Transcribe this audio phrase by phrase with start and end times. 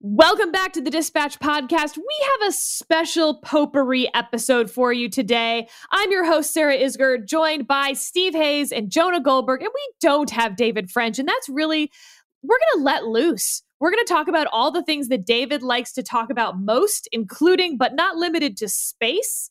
[0.00, 1.96] Welcome back to the Dispatch Podcast.
[1.96, 5.68] We have a special potpourri episode for you today.
[5.90, 10.28] I'm your host, Sarah Isgur, joined by Steve Hayes and Jonah Goldberg, and we don't
[10.28, 11.18] have David French.
[11.18, 11.90] And that's really,
[12.42, 13.62] we're going to let loose.
[13.80, 17.08] We're going to talk about all the things that David likes to talk about most,
[17.10, 19.50] including but not limited to space.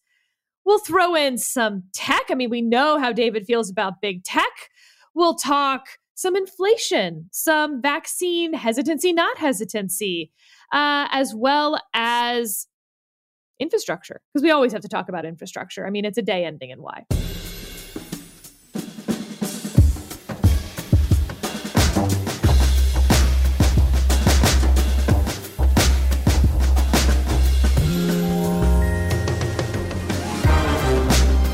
[0.64, 2.26] We'll throw in some tech.
[2.30, 4.70] I mean, we know how David feels about big tech.
[5.16, 10.32] We'll talk some inflation, some vaccine hesitancy, not hesitancy,
[10.72, 12.68] uh, as well as
[13.60, 15.86] infrastructure, because we always have to talk about infrastructure.
[15.86, 17.06] I mean, it's a day ending and why.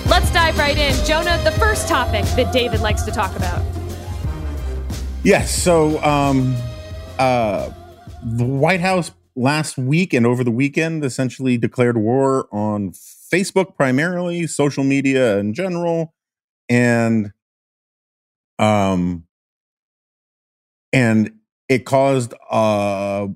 [0.07, 0.93] Let's dive right in.
[1.05, 3.80] Jonah, the first topic that David likes to talk about.
[5.23, 5.53] Yes.
[5.53, 6.55] So, um,
[7.19, 7.69] uh,
[8.23, 14.47] the White House last week and over the weekend essentially declared war on Facebook primarily,
[14.47, 16.15] social media in general,
[16.69, 17.31] and
[18.57, 19.25] um,
[20.91, 21.31] and
[21.69, 23.27] it caused uh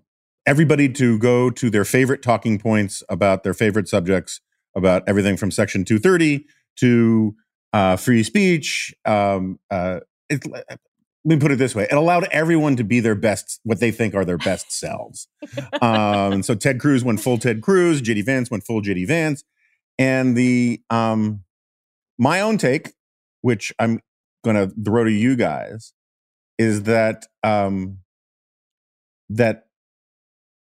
[0.48, 4.42] everybody to go to their favorite talking points about their favorite subjects
[4.76, 6.46] about everything from Section 230
[6.78, 7.36] to
[7.74, 8.94] uh, free speech.
[9.06, 10.44] Um, uh, it,
[11.26, 13.92] let me put it this way it allowed everyone to be their best what they
[13.92, 15.28] think are their best selves.
[15.82, 19.44] Um, so ted cruz went full ted cruz jd vance went full jd vance.
[19.98, 21.44] And the um,
[22.18, 22.94] my own take
[23.42, 24.00] which i'm
[24.44, 25.94] going to throw to you guys
[26.58, 28.00] is that um,
[29.30, 29.68] that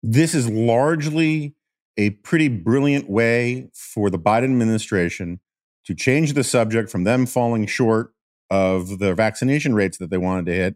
[0.02, 1.56] this is largely
[1.98, 5.40] a pretty brilliant way for the biden administration
[5.86, 8.14] to change the subject from them falling short
[8.49, 10.75] of the vaccination rates that they wanted to hit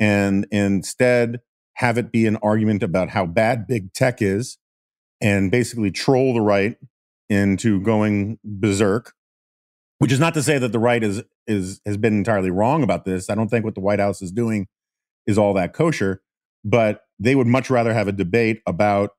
[0.00, 1.40] and instead
[1.74, 4.58] have it be an argument about how bad big tech is
[5.20, 6.76] and basically troll the right
[7.28, 9.14] into going berserk
[9.98, 13.04] which is not to say that the right is is has been entirely wrong about
[13.04, 13.30] this.
[13.30, 14.66] I don't think what the white house is doing
[15.28, 16.22] is all that kosher
[16.64, 19.10] but they would much rather have a debate about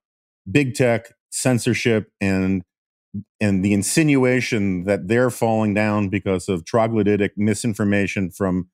[0.49, 2.63] big tech censorship and
[3.39, 8.69] and the insinuation that they're falling down because of troglodytic misinformation from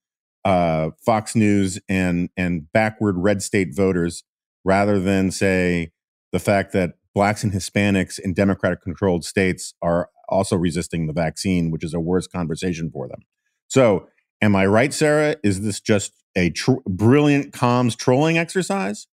[0.46, 4.24] uh, Fox News and and backward red state voters,
[4.64, 5.92] rather than say
[6.32, 11.72] the fact that blacks and Hispanics in Democratic controlled states are also resisting the vaccine,
[11.72, 13.20] which is a worse conversation for them.
[13.68, 14.08] So,
[14.42, 15.36] am I right, Sarah?
[15.44, 19.08] Is this just a tr- brilliant comms trolling exercise,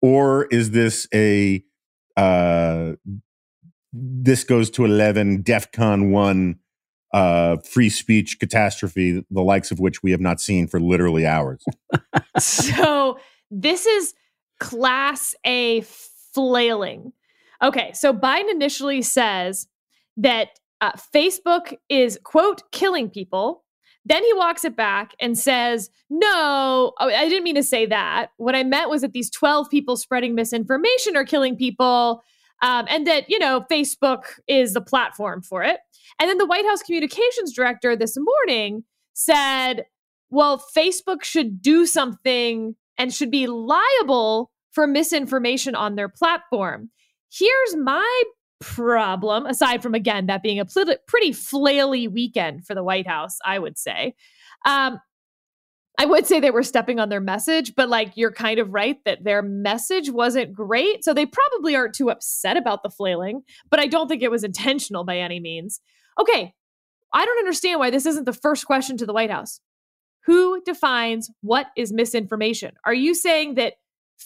[0.00, 1.62] or is this a
[2.16, 2.92] uh,
[3.92, 6.56] this goes to 11 defcon 1
[7.12, 11.64] uh, free speech catastrophe the likes of which we have not seen for literally hours.
[12.38, 13.18] So
[13.50, 14.14] this is
[14.58, 17.12] class a flailing.
[17.62, 19.68] Okay so biden initially says
[20.16, 20.48] that
[20.80, 23.64] uh, facebook is quote killing people.
[24.04, 28.30] Then he walks it back and says, No, oh, I didn't mean to say that.
[28.36, 32.24] What I meant was that these 12 people spreading misinformation are killing people
[32.62, 35.80] um, and that, you know, Facebook is the platform for it.
[36.18, 39.84] And then the White House communications director this morning said,
[40.30, 46.90] well, Facebook should do something and should be liable for misinformation on their platform.
[47.30, 48.22] Here's my
[48.60, 53.58] problem, aside from, again, that being a pretty flaily weekend for the White House, I
[53.58, 54.14] would say.
[54.64, 54.98] Um,
[55.98, 58.96] I would say they were stepping on their message, but like you're kind of right
[59.04, 61.04] that their message wasn't great.
[61.04, 64.44] So they probably aren't too upset about the flailing, but I don't think it was
[64.44, 65.80] intentional by any means.
[66.18, 66.54] Okay,
[67.12, 69.60] I don't understand why this isn't the first question to the White House.
[70.24, 72.72] Who defines what is misinformation?
[72.86, 73.74] Are you saying that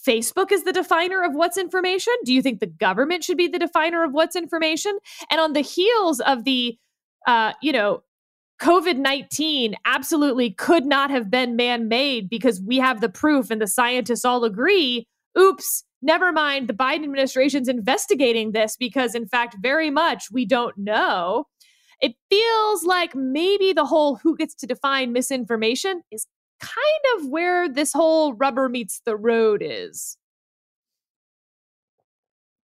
[0.06, 2.12] Facebook is the definer of what's information?
[2.24, 4.98] Do you think the government should be the definer of what's information?
[5.30, 6.78] And on the heels of the
[7.26, 8.02] uh, you know,
[8.60, 13.60] COVID 19 absolutely could not have been man made because we have the proof and
[13.60, 15.06] the scientists all agree.
[15.38, 16.68] Oops, never mind.
[16.68, 21.46] The Biden administration's investigating this because, in fact, very much we don't know.
[22.00, 26.26] It feels like maybe the whole who gets to define misinformation is
[26.60, 26.82] kind
[27.16, 30.16] of where this whole rubber meets the road is.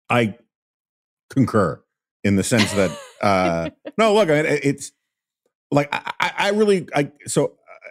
[0.09, 0.37] I
[1.31, 1.83] concur
[2.25, 2.91] in the sense that,
[3.23, 4.93] uh, no, look, it's,
[5.71, 7.89] like I, I really I so uh,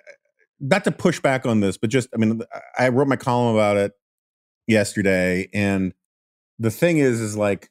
[0.60, 2.42] not to push back on this, but just I mean
[2.78, 3.94] I wrote my column about it
[4.68, 5.94] yesterday, and
[6.58, 7.70] the thing is, is like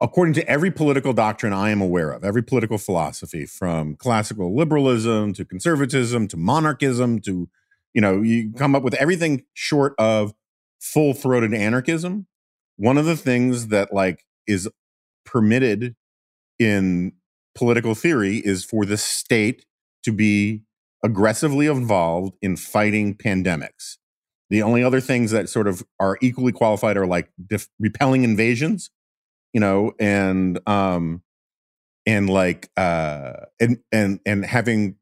[0.00, 5.32] according to every political doctrine I am aware of, every political philosophy, from classical liberalism
[5.34, 7.48] to conservatism to monarchism to
[7.94, 10.32] you know you come up with everything short of
[10.80, 12.26] full throated anarchism,
[12.76, 14.68] one of the things that like is
[15.24, 15.96] permitted
[16.58, 17.12] in
[17.58, 19.66] political theory is for the state
[20.04, 20.62] to be
[21.02, 23.96] aggressively involved in fighting pandemics.
[24.48, 28.90] The only other things that sort of are equally qualified are like def- repelling invasions,
[29.52, 31.22] you know, and um,
[32.06, 34.94] and like uh, and and and having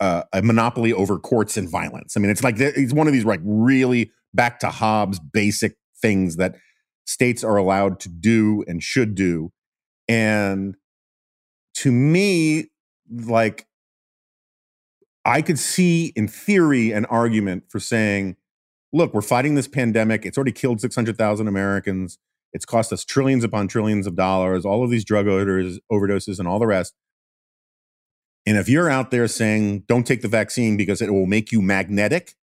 [0.00, 2.16] uh, a monopoly over courts and violence.
[2.16, 6.36] I mean, it's like it's one of these like really back to Hobbes basic things
[6.36, 6.56] that
[7.06, 9.52] states are allowed to do and should do.
[10.08, 10.74] And
[11.82, 12.66] to me,
[13.10, 13.66] like
[15.24, 18.36] I could see in theory an argument for saying,
[18.92, 20.24] look, we're fighting this pandemic.
[20.24, 22.18] It's already killed 600,000 Americans.
[22.52, 26.58] It's cost us trillions upon trillions of dollars, all of these drug overdoses and all
[26.58, 26.94] the rest.
[28.46, 31.60] And if you're out there saying, don't take the vaccine because it will make you
[31.60, 32.34] magnetic,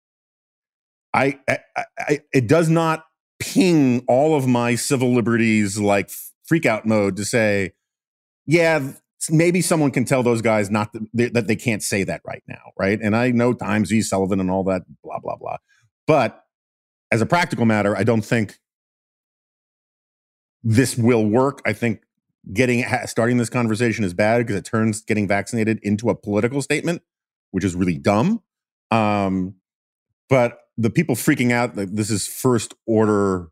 [1.14, 1.58] I, I,
[1.98, 3.06] I it does not
[3.38, 6.10] ping all of my civil liberties like
[6.44, 7.72] freak out mode to say,
[8.46, 8.92] yeah,
[9.30, 12.98] maybe someone can tell those guys not that, they can't say that right now, right?
[13.00, 15.56] And I know Times V Sullivan and all that, blah blah blah.
[16.06, 16.44] But
[17.10, 18.58] as a practical matter, I don't think
[20.62, 21.60] this will work.
[21.64, 22.02] I think
[22.52, 27.02] getting starting this conversation is bad because it turns getting vaccinated into a political statement,
[27.52, 28.42] which is really dumb.
[28.90, 29.54] Um,
[30.28, 33.48] but the people freaking out that this is first order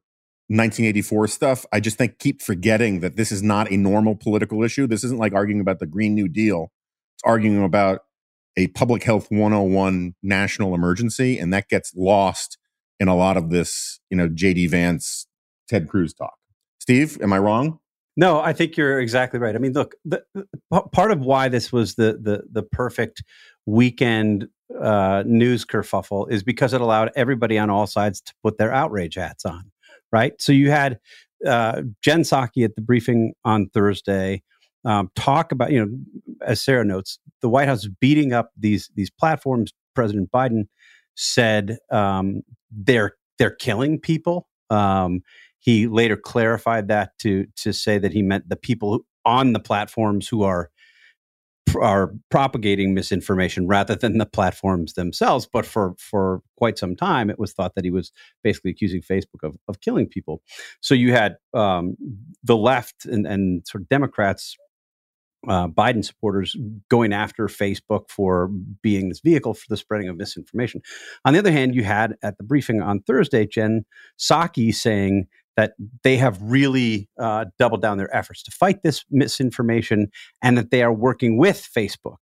[0.48, 4.86] 1984 stuff, I just think keep forgetting that this is not a normal political issue.
[4.86, 6.72] This isn't like arguing about the Green New Deal.
[7.16, 8.00] It's arguing about
[8.56, 11.38] a public health 101 national emergency.
[11.38, 12.58] And that gets lost
[13.00, 15.26] in a lot of this, you know, JD Vance,
[15.68, 16.34] Ted Cruz talk.
[16.78, 17.78] Steve, am I wrong?
[18.16, 19.54] No, I think you're exactly right.
[19.54, 20.22] I mean, look, the,
[20.92, 23.24] part of why this was the the the perfect
[23.64, 24.48] weekend
[24.78, 29.14] uh, news kerfuffle is because it allowed everybody on all sides to put their outrage
[29.14, 29.71] hats on
[30.12, 30.40] right?
[30.40, 30.98] So you had
[31.46, 34.42] uh, Jen Psaki at the briefing on Thursday
[34.84, 35.92] um, talk about, you know,
[36.44, 39.72] as Sarah notes, the White House beating up these these platforms.
[39.94, 40.68] President Biden
[41.14, 44.48] said um, they're they're killing people.
[44.70, 45.20] Um,
[45.58, 50.26] he later clarified that to to say that he meant the people on the platforms
[50.26, 50.70] who are
[51.80, 55.48] are propagating misinformation rather than the platforms themselves.
[55.50, 58.12] But for for quite some time, it was thought that he was
[58.42, 60.42] basically accusing Facebook of, of killing people.
[60.80, 61.96] So you had um,
[62.42, 64.56] the left and, and sort of Democrats.
[65.48, 66.56] Uh, Biden supporters
[66.88, 68.48] going after Facebook for
[68.80, 70.80] being this vehicle for the spreading of misinformation.
[71.24, 73.84] On the other hand, you had at the briefing on Thursday, Jen
[74.20, 75.26] Psaki saying
[75.56, 75.72] that
[76.02, 80.08] they have really uh, doubled down their efforts to fight this misinformation
[80.42, 82.18] and that they are working with Facebook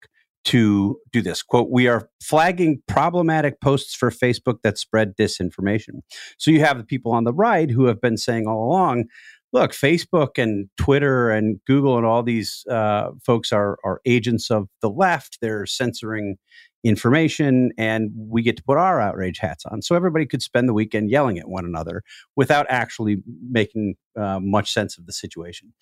[0.44, 1.42] to do this.
[1.42, 6.00] Quote, we are flagging problematic posts for Facebook that spread disinformation.
[6.38, 9.04] So you have the people on the right who have been saying all along,
[9.52, 14.68] look, Facebook and Twitter and Google and all these uh, folks are, are agents of
[14.80, 15.38] the left.
[15.42, 16.36] They're censoring
[16.84, 19.82] information and we get to put our outrage hats on.
[19.82, 22.02] So everybody could spend the weekend yelling at one another
[22.36, 23.18] without actually
[23.50, 25.72] making uh, much sense of the situation.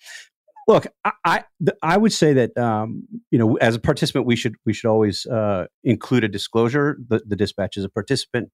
[0.67, 1.43] Look, I I,
[1.81, 5.25] I would say that um, you know as a participant we should we should always
[5.25, 6.97] uh, include a disclosure.
[7.07, 8.49] The, the dispatch is a participant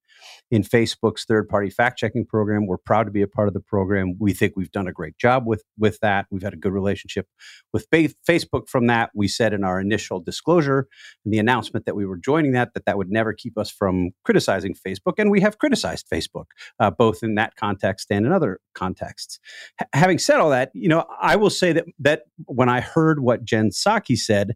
[0.52, 2.68] in Facebook's third party fact checking program.
[2.68, 4.16] We're proud to be a part of the program.
[4.20, 6.28] We think we've done a great job with with that.
[6.30, 7.28] We've had a good relationship
[7.72, 9.10] with Facebook from that.
[9.16, 10.88] We said in our initial disclosure
[11.26, 14.12] and the announcement that we were joining that that that would never keep us from
[14.24, 16.46] criticizing Facebook, and we have criticized Facebook
[16.80, 19.40] uh, both in that context and in other contexts.
[19.82, 23.22] H- having said all that, you know, I will say that that when I heard
[23.22, 24.56] what Jen Psaki said,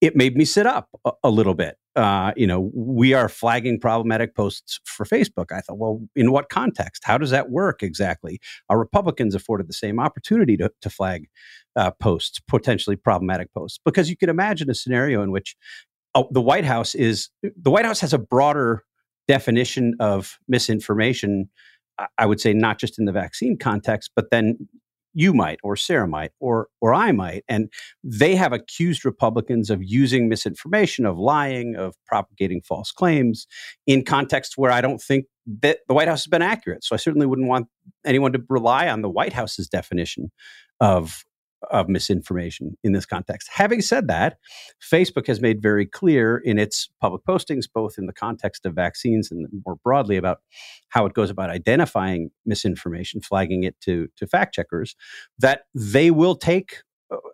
[0.00, 1.76] it made me sit up a, a little bit.
[1.94, 5.52] Uh, you know, we are flagging problematic posts for Facebook.
[5.52, 7.02] I thought, well, in what context?
[7.04, 8.40] How does that work exactly?
[8.68, 11.28] Are Republicans afforded the same opportunity to, to flag
[11.76, 13.78] uh, posts, potentially problematic posts?
[13.84, 15.54] Because you can imagine a scenario in which
[16.14, 18.84] oh, the White House is the White House has a broader
[19.28, 21.48] definition of misinformation.
[22.18, 24.66] I would say not just in the vaccine context, but then
[25.14, 27.70] you might or Sarah might or or I might and
[28.02, 33.46] they have accused Republicans of using misinformation of lying of propagating false claims
[33.86, 35.26] in contexts where I don't think
[35.60, 36.84] that the White House has been accurate.
[36.84, 37.66] So I certainly wouldn't want
[38.04, 40.30] anyone to rely on the White House's definition
[40.80, 41.24] of
[41.70, 43.48] of misinformation in this context.
[43.52, 44.38] Having said that,
[44.82, 49.30] Facebook has made very clear in its public postings, both in the context of vaccines
[49.30, 50.40] and more broadly about
[50.88, 54.96] how it goes about identifying misinformation, flagging it to, to fact checkers,
[55.38, 56.78] that they will take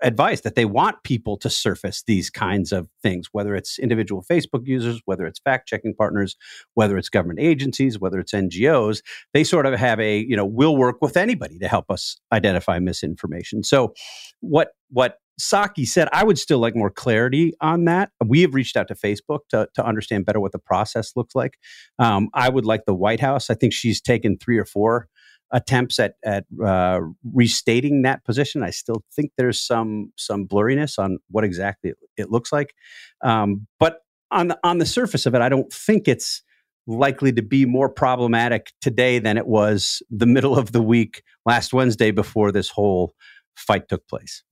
[0.02, 4.66] advice that they want people to surface these kinds of things, whether it's individual Facebook
[4.66, 6.36] users, whether it's fact checking partners,
[6.74, 9.02] whether it's government agencies, whether it's NGOs.
[9.34, 12.78] They sort of have a, you know, we'll work with anybody to help us identify
[12.78, 13.62] misinformation.
[13.62, 13.94] So,
[14.40, 18.10] what, what Psaki said, I would still like more clarity on that.
[18.26, 21.58] We have reached out to Facebook to, to understand better what the process looks like.
[21.98, 23.48] Um, I would like the White House.
[23.48, 25.08] I think she's taken three or four
[25.52, 27.00] attempts at at uh,
[27.32, 28.62] restating that position.
[28.62, 32.74] I still think there's some some blurriness on what exactly it, looks like.
[33.22, 34.00] Um, but
[34.30, 36.42] on the, on the surface of it, I don't think it's
[36.86, 41.72] likely to be more problematic today than it was the middle of the week last
[41.72, 43.14] Wednesday before this whole
[43.56, 44.42] fight took place.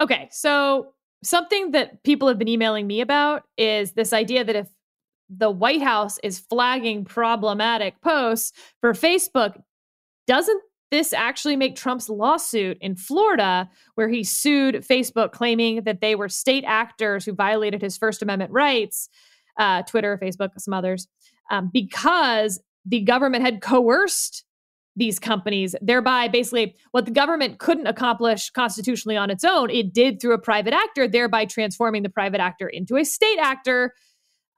[0.00, 4.68] Okay, so something that people have been emailing me about is this idea that if
[5.28, 9.60] the White House is flagging problematic posts for Facebook,
[10.30, 16.14] doesn't this actually make Trump's lawsuit in Florida, where he sued Facebook, claiming that they
[16.14, 19.08] were state actors who violated his First Amendment rights,
[19.58, 21.08] uh, Twitter, Facebook, some others,
[21.50, 24.44] um, because the government had coerced
[24.94, 30.20] these companies, thereby basically what the government couldn't accomplish constitutionally on its own, it did
[30.20, 33.94] through a private actor, thereby transforming the private actor into a state actor.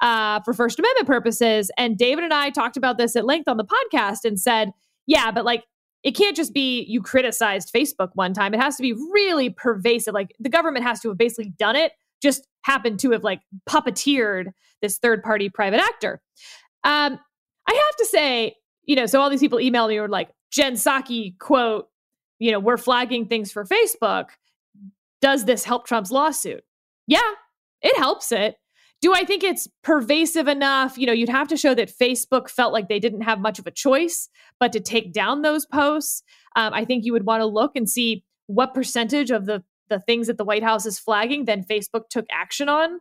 [0.00, 1.70] Uh, for First Amendment purposes.
[1.78, 4.72] And David and I talked about this at length on the podcast and said,
[5.06, 5.64] yeah, but like
[6.02, 8.54] it can't just be you criticized Facebook one time.
[8.54, 10.14] It has to be really pervasive.
[10.14, 14.46] Like the government has to have basically done it, just happened to have like puppeteered
[14.80, 16.20] this third party private actor.
[16.84, 17.18] Um,
[17.68, 20.74] I have to say, you know, so all these people email me were like, Jen
[20.74, 21.88] Psaki, quote,
[22.38, 24.30] you know, we're flagging things for Facebook.
[25.20, 26.64] Does this help Trump's lawsuit?
[27.06, 27.20] Yeah,
[27.80, 28.56] it helps it.
[29.02, 30.96] Do I think it's pervasive enough?
[30.96, 33.66] You know, you'd have to show that Facebook felt like they didn't have much of
[33.66, 34.28] a choice
[34.58, 36.22] but to take down those posts.
[36.56, 40.00] Um, I think you would want to look and see what percentage of the the
[40.00, 42.98] things that the White House is flagging, then Facebook took action on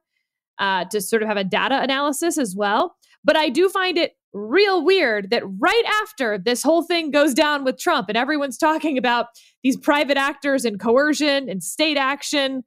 [0.60, 2.96] uh, to sort of have a data analysis as well.
[3.24, 7.64] But I do find it real weird that right after this whole thing goes down
[7.64, 9.28] with Trump and everyone's talking about
[9.64, 12.64] these private actors and coercion and state action,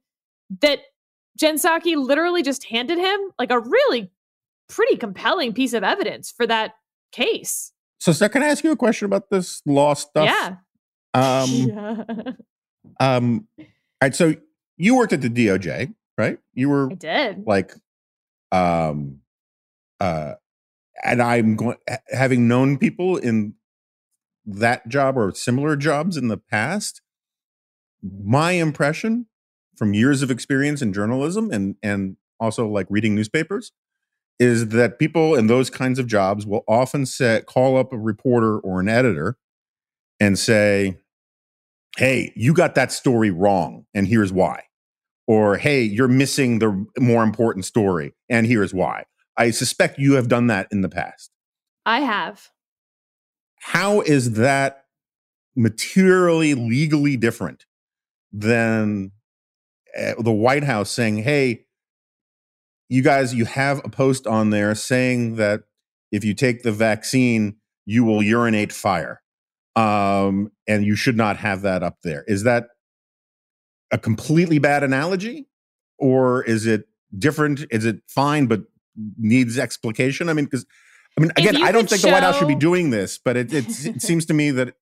[0.61, 0.79] that
[1.37, 4.11] Jen Psaki literally just handed him like a really
[4.69, 6.73] pretty compelling piece of evidence for that
[7.11, 7.71] case.
[7.99, 10.25] So, can I ask you a question about this law stuff?
[10.25, 10.55] Yeah.
[11.13, 12.03] Um, yeah.
[12.99, 13.65] um, all
[14.01, 14.15] right.
[14.15, 14.35] So,
[14.77, 16.39] you worked at the DOJ, right?
[16.53, 16.91] You were.
[16.91, 17.43] I did.
[17.47, 17.73] Like,
[18.51, 19.21] um,
[19.99, 20.33] uh,
[21.03, 21.77] and I'm going
[22.11, 23.55] having known people in
[24.45, 27.01] that job or similar jobs in the past.
[28.03, 29.25] My impression
[29.77, 33.71] from years of experience in journalism and and also like reading newspapers
[34.39, 38.59] is that people in those kinds of jobs will often say call up a reporter
[38.59, 39.37] or an editor
[40.19, 40.97] and say
[41.97, 44.63] hey you got that story wrong and here's why.
[45.27, 49.05] Or hey you're missing the more important story and here's why.
[49.37, 51.31] I suspect you have done that in the past.
[51.85, 52.49] I have.
[53.59, 54.85] How is that
[55.55, 57.65] materially legally different
[58.31, 59.11] than
[60.19, 61.65] the white house saying hey
[62.89, 65.63] you guys, you have a post on there saying that
[66.11, 69.21] if you take the vaccine, you will urinate fire.
[69.75, 72.23] Um, and you should not have that up there.
[72.27, 72.67] Is that
[73.91, 75.47] a completely bad analogy?
[75.97, 76.87] Or is it
[77.17, 77.65] different?
[77.71, 78.63] Is it fine but
[79.17, 80.29] needs explication?
[80.29, 80.65] I mean, because
[81.17, 82.07] I mean, again, I don't think show...
[82.07, 84.75] the White House should be doing this, but it, it, it seems to me that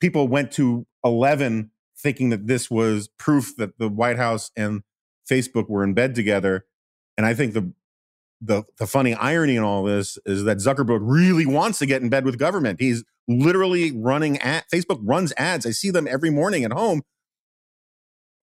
[0.00, 1.70] people went to 11
[2.00, 4.82] thinking that this was proof that the White House and
[5.30, 6.64] Facebook were in bed together
[7.18, 7.72] and I think the
[8.40, 12.08] the the funny irony in all this is that Zuckerberg really wants to get in
[12.08, 12.80] bed with government.
[12.80, 15.66] He's literally running at Facebook runs ads.
[15.66, 17.02] I see them every morning at home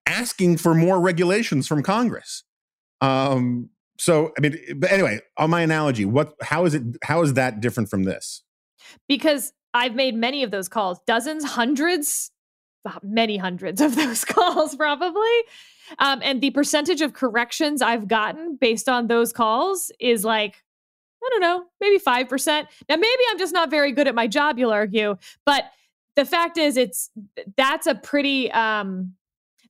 [0.06, 2.44] asking for more regulations from Congress.
[3.02, 7.34] Um, so I mean, but anyway, on my analogy, what how is it how is
[7.34, 8.44] that different from this?
[9.08, 12.32] Because I've made many of those calls, dozens, hundreds,
[13.04, 15.44] many hundreds of those calls probably
[15.98, 20.64] um, and the percentage of corrections I've gotten based on those calls is like,
[21.24, 22.68] I don't know, maybe 5%.
[22.88, 25.18] Now, maybe I'm just not very good at my job, you'll argue.
[25.46, 25.66] But
[26.16, 27.10] the fact is, it's
[27.58, 29.16] that's a pretty, um,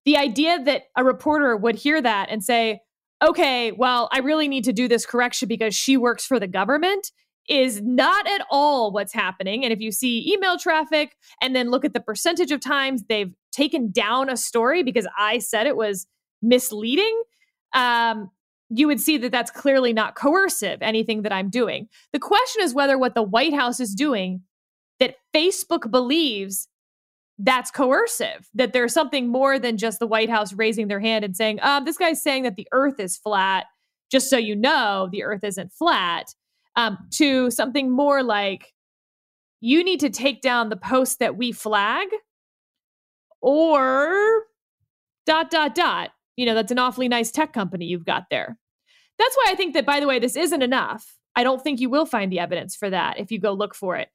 [0.05, 2.81] the idea that a reporter would hear that and say,
[3.21, 7.11] okay, well, I really need to do this correction because she works for the government
[7.49, 9.63] is not at all what's happening.
[9.63, 13.33] And if you see email traffic and then look at the percentage of times they've
[13.51, 16.05] taken down a story because I said it was
[16.41, 17.21] misleading,
[17.73, 18.29] um,
[18.69, 21.87] you would see that that's clearly not coercive, anything that I'm doing.
[22.13, 24.41] The question is whether what the White House is doing
[24.99, 26.67] that Facebook believes
[27.39, 31.35] that's coercive, that there's something more than just the White House raising their hand and
[31.35, 33.65] saying, um, this guy's saying that the earth is flat.
[34.11, 36.33] Just so you know, the earth isn't flat,
[36.79, 38.73] um, to something more like,
[39.59, 42.07] you need to take down the post that we flag
[43.41, 44.43] or
[45.25, 46.11] dot, dot, dot.
[46.37, 48.57] You know, that's an awfully nice tech company you've got there.
[49.17, 51.17] That's why I think that, by the way, this isn't enough.
[51.35, 53.97] I don't think you will find the evidence for that if you go look for
[53.97, 54.07] it.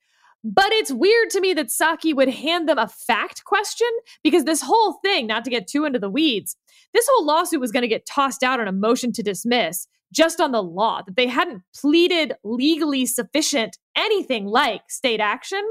[0.42, 3.88] But it's weird to me that Psaki would hand them a fact question
[4.22, 6.56] because this whole thing, not to get too into the weeds,
[6.94, 10.40] this whole lawsuit was going to get tossed out on a motion to dismiss just
[10.40, 15.62] on the law, that they hadn't pleaded legally sufficient anything like state action.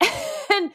[0.02, 0.72] and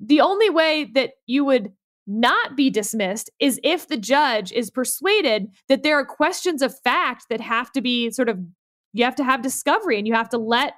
[0.00, 1.72] the only way that you would
[2.06, 7.26] not be dismissed is if the judge is persuaded that there are questions of fact
[7.28, 8.38] that have to be sort of
[8.94, 10.72] you have to have discovery and you have to let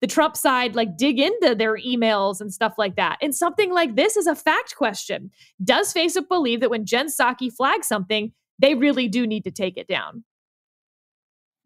[0.00, 3.18] the Trump side like dig into their emails and stuff like that.
[3.22, 5.30] And something like this is a fact question.
[5.62, 9.76] Does Facebook believe that when Jen Psaki flags something, they really do need to take
[9.76, 10.24] it down?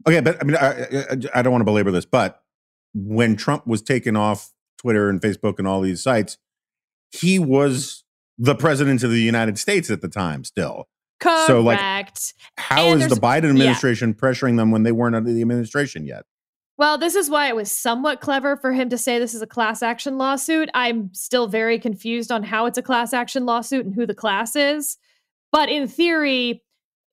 [0.06, 2.42] Okay, but I mean, I, I, I don't want to belabor this, but
[2.94, 6.38] when Trump was taken off Twitter and Facebook and all these sites,
[7.10, 8.04] he was
[8.38, 10.88] the president of the United States at the time still.
[11.18, 11.46] Correct.
[11.46, 11.80] So, like,
[12.58, 16.24] how And is the Biden administration pressuring them when they weren't under the administration yet?
[16.78, 19.46] Well, this is why it was somewhat clever for him to say this is a
[19.46, 20.68] class action lawsuit.
[20.74, 24.54] I'm still very confused on how it's a class action lawsuit and who the class
[24.54, 24.98] is.
[25.52, 26.62] But in theory,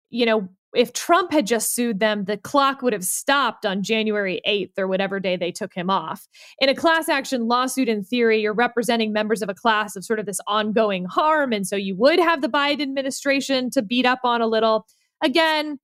[0.10, 4.42] you know, if Trump had just sued them, the clock would have stopped on January
[4.48, 6.28] 8th or whatever day they took him off.
[6.60, 10.20] In a class action lawsuit, in theory, you're representing members of a class of sort
[10.20, 11.54] of this ongoing harm.
[11.54, 14.86] And so you would have the Biden administration to beat up on a little.
[15.24, 15.80] Again,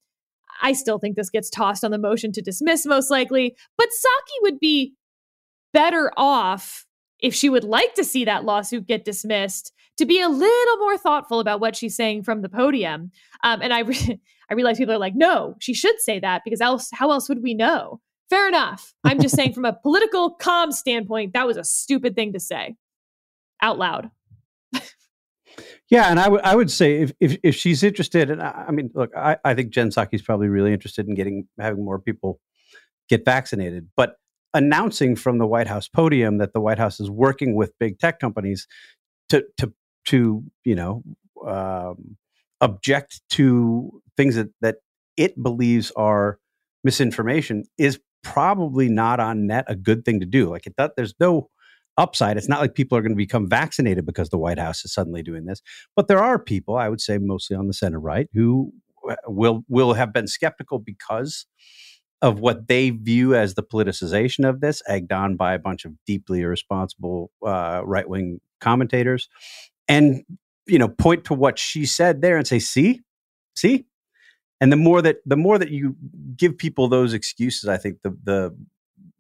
[0.62, 3.55] I still think this gets tossed on the motion to dismiss, most likely.
[3.77, 4.93] But Psaki would be
[5.74, 6.86] better off
[7.19, 10.98] if she would like to see that lawsuit get dismissed to be a little more
[10.98, 13.12] thoughtful about what she's saying from the podium.
[13.44, 16.62] Um, and I, re- I realize people are like, no, she should say that because
[16.62, 18.01] else, how else would we know?
[18.29, 18.94] Fair enough.
[19.03, 22.75] I'm just saying, from a political calm standpoint, that was a stupid thing to say
[23.62, 24.12] out loud.
[25.89, 28.71] Yeah, and I would I would say if if, if she's interested, and I, I
[28.71, 32.39] mean, look, I, I think Jen Psaki's probably really interested in getting having more people
[33.10, 34.15] get vaccinated, but
[34.54, 38.19] announcing from the White House podium that the White House is working with big tech
[38.19, 38.67] companies
[39.30, 39.74] to to
[40.06, 41.04] to you know
[41.46, 42.18] um,
[42.62, 44.78] object to things that that
[45.18, 46.40] it believes are
[46.84, 50.50] misinformation is probably not on net a good thing to do.
[50.50, 51.50] Like it, does, there's no
[51.98, 52.38] upside.
[52.38, 55.22] It's not like people are going to become vaccinated because the White House is suddenly
[55.22, 55.62] doing this.
[55.96, 58.72] But there are people, I would say mostly on the center right, who
[59.10, 61.46] uh, will will have been skeptical because
[62.22, 65.94] of what they view as the politicization of this, egged on by a bunch of
[66.06, 69.30] deeply irresponsible uh, right wing commentators,
[69.89, 70.23] and
[70.67, 73.02] you know point to what she said there and say, "See,
[73.56, 73.86] see."
[74.62, 75.95] And the more that the more that you
[76.38, 78.56] give people those excuses, I think the the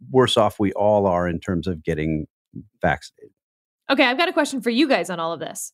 [0.09, 2.27] worse off we all are in terms of getting
[2.81, 3.33] vaccinated.
[3.89, 5.73] Okay, I've got a question for you guys on all of this.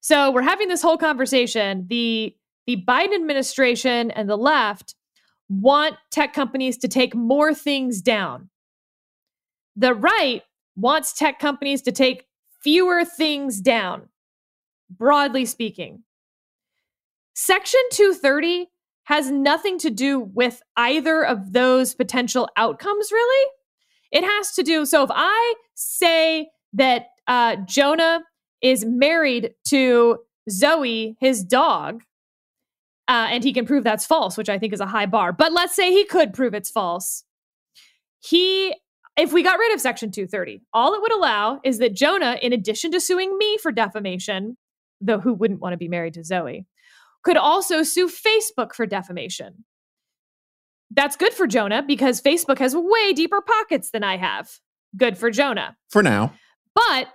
[0.00, 1.86] So we're having this whole conversation.
[1.88, 2.36] The
[2.66, 4.94] the Biden administration and the left
[5.48, 8.50] want tech companies to take more things down.
[9.76, 10.42] The right
[10.74, 12.24] wants tech companies to take
[12.62, 14.08] fewer things down,
[14.90, 16.02] broadly speaking.
[17.34, 18.68] Section 230
[19.04, 23.50] has nothing to do with either of those potential outcomes, really.
[24.10, 28.22] It has to do, so if I say that uh, Jonah
[28.62, 30.18] is married to
[30.50, 32.02] Zoe, his dog,
[33.08, 35.32] uh, and he can prove that's false, which I think is a high bar.
[35.32, 37.24] But let's say he could prove it's false.
[38.20, 38.74] He,
[39.16, 42.52] if we got rid of Section 230, all it would allow is that Jonah, in
[42.52, 44.56] addition to suing me for defamation,
[45.00, 46.66] though who wouldn't want to be married to Zoe,
[47.22, 49.64] could also sue Facebook for defamation.
[50.90, 54.60] That's good for Jonah because Facebook has way deeper pockets than I have.
[54.96, 55.76] Good for Jonah.
[55.90, 56.32] For now.
[56.74, 57.08] But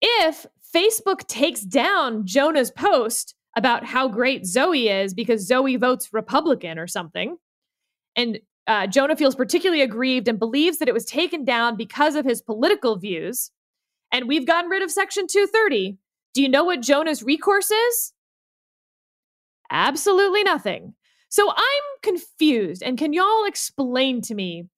[0.00, 6.78] if Facebook takes down Jonah's post about how great Zoe is because Zoe votes Republican
[6.78, 7.36] or something,
[8.16, 12.24] and uh, Jonah feels particularly aggrieved and believes that it was taken down because of
[12.24, 13.50] his political views,
[14.10, 15.98] and we've gotten rid of Section 230,
[16.34, 18.12] do you know what Jonah's recourse is?
[19.70, 20.94] Absolutely nothing.
[21.28, 22.82] So I'm confused.
[22.82, 24.68] And can y'all explain to me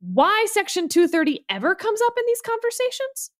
[0.00, 3.30] why Section 230 ever comes up in these conversations?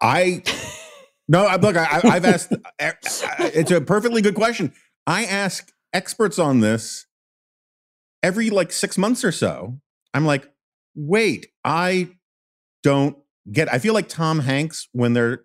[0.00, 0.42] I
[1.28, 2.52] no, I- look, I, I've asked.
[2.52, 4.72] Uh, uh, uh, it's a perfectly good question.
[5.06, 7.06] I ask experts on this
[8.22, 9.78] every like six months or so.
[10.14, 10.50] I'm like,
[10.94, 12.10] wait, I
[12.82, 13.16] don't
[13.50, 13.72] get.
[13.72, 15.44] I feel like Tom Hanks when they're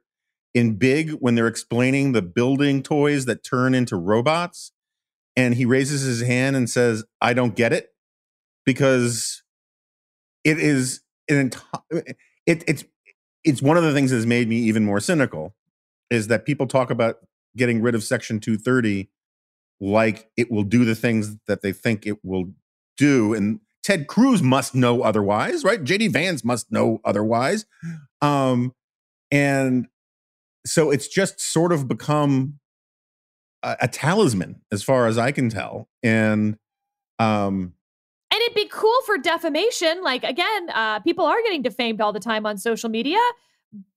[0.54, 4.72] in Big when they're explaining the building toys that turn into robots,
[5.36, 7.90] and he raises his hand and says, "I don't get it,"
[8.66, 9.44] because
[10.44, 12.04] it is an entire.
[12.46, 12.86] It, it's
[13.44, 15.56] it's one of the things that has made me even more cynical
[16.10, 17.18] is that people talk about
[17.56, 19.10] getting rid of Section 230
[19.80, 22.46] like it will do the things that they think it will
[22.98, 23.34] do.
[23.34, 25.82] And Ted Cruz must know otherwise, right?
[25.82, 27.66] JD Vance must know otherwise.
[28.22, 28.74] Um,
[29.32, 29.88] and
[30.66, 32.60] so it's just sort of become
[33.64, 35.88] a, a talisman as far as I can tell.
[36.04, 36.58] And
[37.18, 37.72] um
[38.30, 40.04] and it'd be cool for defamation.
[40.04, 43.22] Like again, uh, people are getting defamed all the time on social media.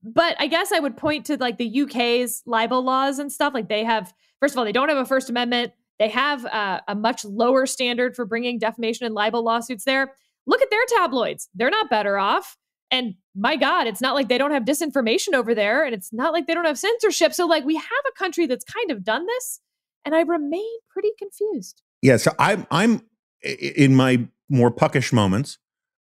[0.05, 3.55] But I guess I would point to like the UK's libel laws and stuff.
[3.55, 5.73] Like they have, first of all, they don't have a First Amendment.
[6.01, 10.15] They have uh, a much lower standard for bringing defamation and libel lawsuits there.
[10.47, 12.57] Look at their tabloids; they're not better off.
[12.91, 16.33] And my God, it's not like they don't have disinformation over there, and it's not
[16.33, 17.35] like they don't have censorship.
[17.35, 19.61] So, like, we have a country that's kind of done this,
[20.07, 21.83] and I remain pretty confused.
[22.01, 23.03] Yeah, so I'm I'm
[23.43, 25.59] in my more puckish moments.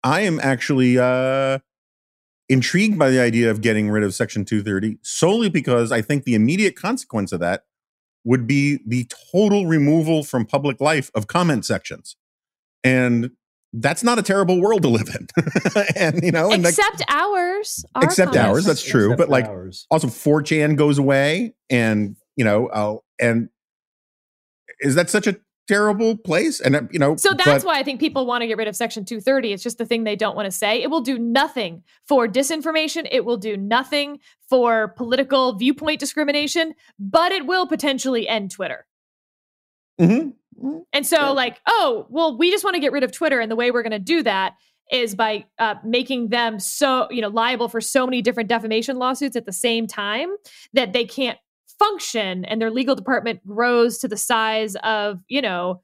[0.04, 1.58] I am actually uh,
[2.48, 6.34] intrigued by the idea of getting rid of Section 230 solely because I think the
[6.34, 7.64] immediate consequence of that
[8.24, 12.16] would be the total removal from public life of comment sections.
[12.84, 13.30] And
[13.72, 15.28] that's not a terrible world to live in.
[15.96, 17.84] and you know, except like, ours.
[18.02, 19.12] Except ours, that's true.
[19.12, 19.86] Except but like ours.
[19.90, 23.48] also 4chan goes away and you know, uh, and
[24.80, 25.36] is that such a
[25.70, 26.60] terrible place.
[26.60, 28.68] And, uh, you know, so that's but, why I think people want to get rid
[28.68, 29.52] of Section 230.
[29.52, 30.82] It's just the thing they don't want to say.
[30.82, 37.30] It will do nothing for disinformation, it will do nothing for political viewpoint discrimination, but
[37.30, 38.86] it will potentially end Twitter.
[40.00, 40.78] Mm-hmm.
[40.92, 41.28] And so, yeah.
[41.28, 43.40] like, oh, well, we just want to get rid of Twitter.
[43.40, 44.54] And the way we're going to do that
[44.90, 49.36] is by uh, making them so, you know, liable for so many different defamation lawsuits
[49.36, 50.30] at the same time
[50.72, 51.38] that they can't
[51.80, 55.82] function and their legal department grows to the size of, you know,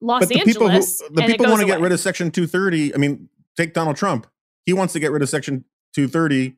[0.00, 1.00] Los but the Angeles.
[1.02, 2.94] People who, the people want to get rid of Section 230.
[2.94, 4.26] I mean, take Donald Trump.
[4.66, 6.56] He wants to get rid of Section 230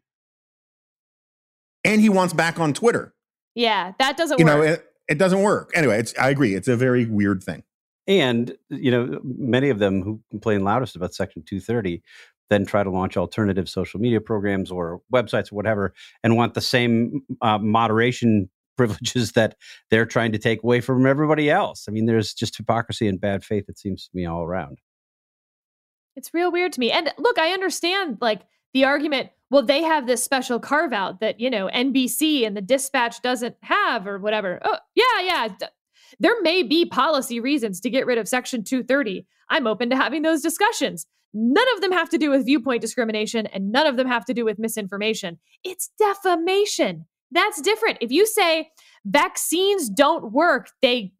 [1.85, 3.14] and he wants back on Twitter.
[3.55, 4.57] Yeah, that doesn't you work.
[4.57, 5.71] know, it, it doesn't work.
[5.75, 6.55] Anyway, it's I agree.
[6.55, 7.62] It's a very weird thing.
[8.07, 12.03] And, you know, many of them who complain loudest about Section 230
[12.51, 16.61] then try to launch alternative social media programs or websites or whatever and want the
[16.61, 19.57] same uh, moderation privileges that
[19.91, 21.87] they're trying to take away from everybody else.
[21.89, 24.79] I mean, there's just hypocrisy and bad faith, it seems to me, all around.
[26.15, 26.93] It's real weird to me.
[26.93, 28.43] And look, I understand like
[28.75, 32.61] the argument, well, they have this special carve out that, you know, NBC and the
[32.61, 34.61] dispatch doesn't have or whatever.
[34.63, 35.49] Oh, yeah, yeah.
[36.21, 39.27] There may be policy reasons to get rid of Section 230.
[39.49, 41.07] I'm open to having those discussions.
[41.35, 44.35] None of them have to do with viewpoint discrimination and none of them have to
[44.35, 45.38] do with misinformation.
[45.62, 47.07] It's defamation.
[47.31, 47.99] That's different.
[48.01, 48.71] If you say
[49.05, 51.12] vaccines don't work, they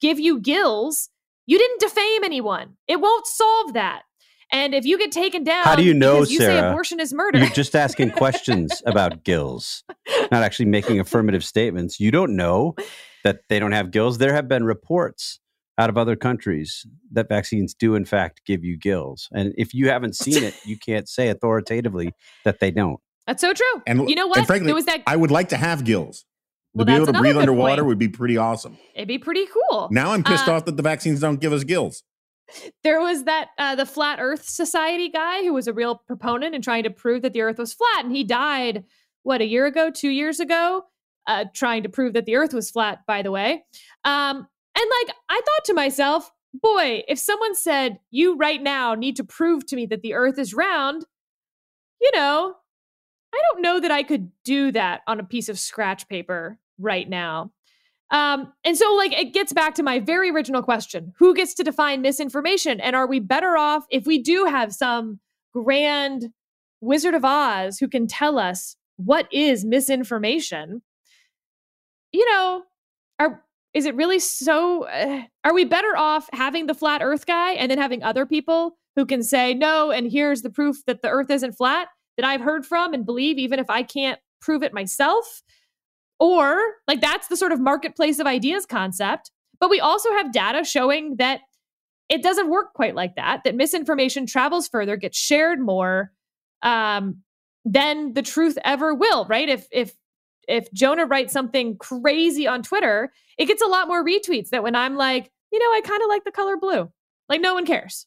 [0.00, 1.08] give you gills,
[1.46, 2.76] you didn't defame anyone.
[2.88, 4.02] It won't solve that.
[4.50, 6.60] And if you get taken down, how do you know, you Sarah?
[6.60, 7.38] say abortion is murder?
[7.38, 9.82] You're just asking questions about gills,
[10.30, 11.98] not actually making affirmative statements.
[11.98, 12.74] You don't know
[13.24, 14.18] that they don't have gills.
[14.18, 15.40] There have been reports
[15.78, 19.28] out of other countries that vaccines do in fact give you gills.
[19.32, 22.12] And if you haven't seen it, you can't say authoritatively
[22.44, 23.00] that they don't.
[23.26, 23.82] That's so true.
[23.86, 24.46] And you know what?
[24.46, 26.24] frankly, there was that I would like to have gills.
[26.74, 27.88] Well, to be able to breathe underwater point.
[27.88, 28.78] would be pretty awesome.
[28.94, 29.88] It'd be pretty cool.
[29.90, 32.02] Now I'm pissed uh, off that the vaccines don't give us gills.
[32.82, 36.64] There was that uh, the Flat Earth Society guy who was a real proponent and
[36.64, 38.84] trying to prove that the Earth was flat, and he died
[39.22, 40.84] what a year ago, two years ago,
[41.26, 43.00] uh, trying to prove that the Earth was flat.
[43.06, 43.64] By the way,
[44.04, 49.16] um, and like, I thought to myself, boy, if someone said, you right now need
[49.16, 51.04] to prove to me that the earth is round,
[52.00, 52.54] you know,
[53.34, 57.08] I don't know that I could do that on a piece of scratch paper right
[57.08, 57.52] now.
[58.10, 61.64] Um, and so, like, it gets back to my very original question who gets to
[61.64, 62.78] define misinformation?
[62.80, 65.18] And are we better off if we do have some
[65.54, 66.30] grand
[66.82, 70.82] Wizard of Oz who can tell us what is misinformation?
[72.12, 72.64] You know,
[73.18, 73.42] are
[73.74, 77.70] is it really so uh, are we better off having the flat earth guy and
[77.70, 81.30] then having other people who can say no and here's the proof that the earth
[81.30, 85.42] isn't flat that i've heard from and believe even if i can't prove it myself
[86.18, 89.30] or like that's the sort of marketplace of ideas concept
[89.60, 91.40] but we also have data showing that
[92.08, 96.12] it doesn't work quite like that that misinformation travels further gets shared more
[96.62, 97.22] um,
[97.64, 99.48] than the truth ever will right?
[99.48, 99.92] If if
[100.48, 104.74] if Jonah writes something crazy on Twitter, it gets a lot more retweets that when
[104.74, 106.90] I'm like, you know, I kind of like the color blue.
[107.28, 108.06] Like no one cares.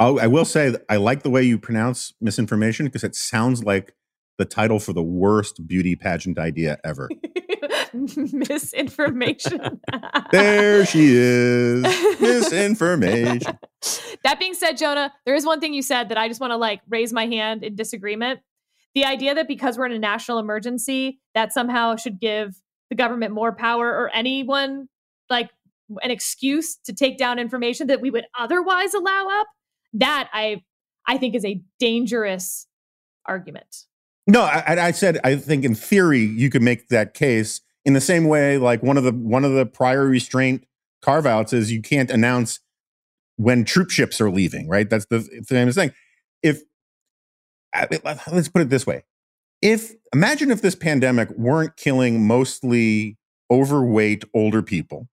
[0.00, 3.94] Oh, I will say I like the way you pronounce misinformation because it sounds like
[4.38, 7.08] the title for the worst beauty pageant idea ever.
[7.92, 9.80] Misinformation.
[10.30, 11.82] there she is.
[12.20, 13.58] Misinformation.
[14.24, 16.56] that being said, Jonah, there is one thing you said that I just want to
[16.56, 18.40] like raise my hand in disagreement.
[18.94, 23.32] The idea that because we're in a national emergency, that somehow should give the government
[23.32, 24.88] more power or anyone
[25.30, 25.50] like
[26.02, 29.46] an excuse to take down information that we would otherwise allow up,
[29.94, 30.62] that I
[31.06, 32.66] I think is a dangerous
[33.24, 33.84] argument.
[34.26, 38.00] No, I, I, said I think in theory you could make that case in the
[38.00, 38.58] same way.
[38.58, 40.66] Like one of the one of the prior restraint
[41.00, 42.60] carve outs is you can't announce
[43.36, 44.68] when troop ships are leaving.
[44.68, 45.92] Right, that's the famous thing.
[46.42, 46.60] If
[47.74, 49.04] let's put it this way,
[49.62, 53.18] if imagine if this pandemic weren't killing mostly
[53.50, 55.08] overweight older people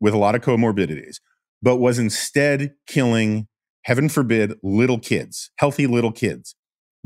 [0.00, 1.20] with a lot of comorbidities,
[1.62, 3.48] but was instead killing,
[3.82, 6.54] heaven forbid, little kids, healthy little kids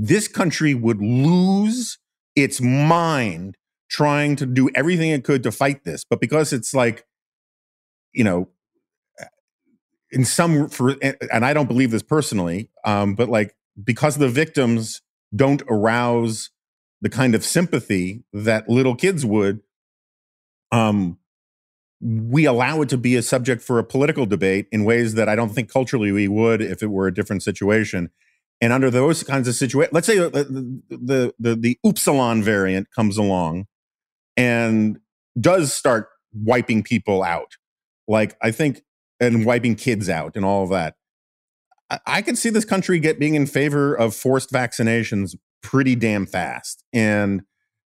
[0.03, 1.99] this country would lose
[2.35, 3.57] its mind
[3.91, 6.05] trying to do everything it could to fight this.
[6.05, 7.05] But because it's like,
[8.15, 8.49] you know,
[10.11, 15.03] in some for and I don't believe this personally, um, but like because the victims
[15.35, 16.51] don't arouse
[17.01, 19.61] the kind of sympathy that little kids would,
[20.73, 21.19] um,
[22.01, 25.37] we allow it to be a subject for a political debate in ways that I
[25.37, 28.11] don't think culturally we would if it were a different situation.
[28.61, 33.17] And under those kinds of situations, let's say the, the, the, the Upsilon variant comes
[33.17, 33.67] along
[34.37, 34.99] and
[35.39, 37.57] does start wiping people out.
[38.09, 38.83] Like I think,
[39.21, 40.95] and wiping kids out and all of that.
[42.07, 46.85] I, can see this country get being in favor of forced vaccinations pretty damn fast
[46.93, 47.43] and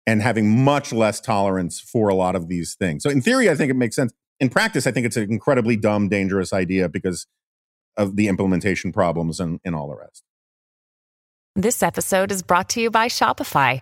[0.08, 3.02] and having much less tolerance for a lot of these things.
[3.02, 4.14] So in theory, I think it makes sense.
[4.40, 7.26] In practice, I think it's an incredibly dumb, dangerous idea because
[7.98, 10.24] of the implementation problems and, and all the rest.
[11.56, 13.82] This episode is brought to you by Shopify.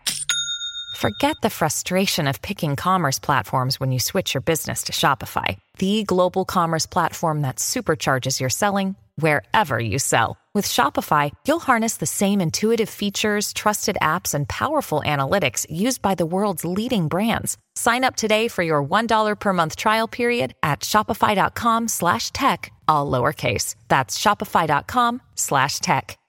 [0.96, 6.04] Forget the frustration of picking commerce platforms when you switch your business to Shopify, the
[6.04, 10.38] global commerce platform that supercharges your selling wherever you sell.
[10.54, 16.14] With Shopify, you'll harness the same intuitive features, trusted apps, and powerful analytics used by
[16.14, 17.58] the world's leading brands.
[17.76, 23.10] Sign up today for your $1 per month trial period at shopify.com slash tech, all
[23.10, 23.74] lowercase.
[23.88, 26.20] That's shopify.com slash tech.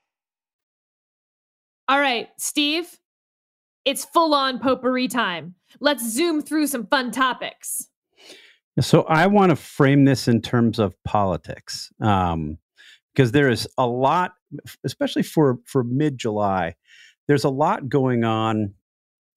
[1.86, 2.98] All right, Steve,
[3.84, 5.54] it's full on potpourri time.
[5.80, 7.88] Let's zoom through some fun topics.
[8.80, 12.58] So I want to frame this in terms of politics, um,
[13.14, 14.32] because there is a lot,
[14.84, 16.74] especially for for mid July.
[17.28, 18.74] There's a lot going on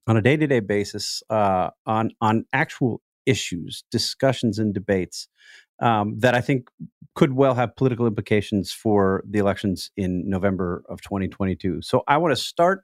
[0.08, 5.28] on a day to day basis uh, on on actual issues, discussions, and debates
[5.82, 6.70] um, that I think
[7.16, 11.82] could well have political implications for the elections in November of 2022.
[11.82, 12.84] So I want to start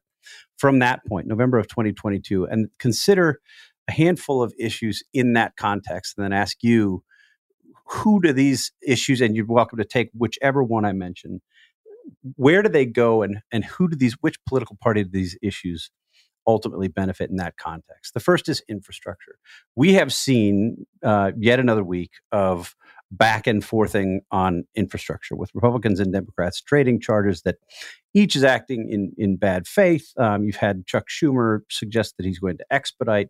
[0.57, 3.39] from that point, November of 2022, and consider
[3.87, 7.03] a handful of issues in that context, and then ask you
[7.85, 11.41] who do these issues, and you're welcome to take whichever one I mention.
[12.35, 15.89] Where do they go, and and who do these, which political party do these issues
[16.45, 18.13] ultimately benefit in that context?
[18.13, 19.37] The first is infrastructure.
[19.75, 22.75] We have seen uh, yet another week of
[23.13, 27.57] back and forthing on infrastructure with Republicans and Democrats trading charges that
[28.13, 30.11] each is acting in, in bad faith.
[30.17, 33.27] Um, you've had Chuck Schumer suggest that he's going to expedite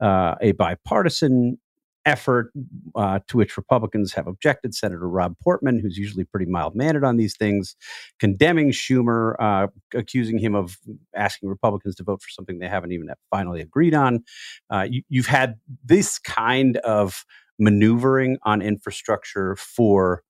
[0.00, 1.58] uh, a bipartisan
[2.06, 2.52] effort
[2.94, 4.74] uh, to which Republicans have objected.
[4.74, 7.76] Senator Rob Portman, who's usually pretty mild mannered on these things,
[8.18, 10.78] condemning Schumer, uh, accusing him of
[11.14, 14.24] asking Republicans to vote for something they haven't even finally agreed on.
[14.70, 17.24] Uh, you, you've had this kind of
[17.58, 20.22] maneuvering on infrastructure for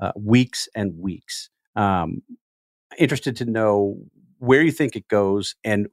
[0.00, 1.50] uh, weeks and weeks.
[1.76, 2.22] Um,
[2.96, 3.96] interested to know
[4.38, 5.88] where you think it goes and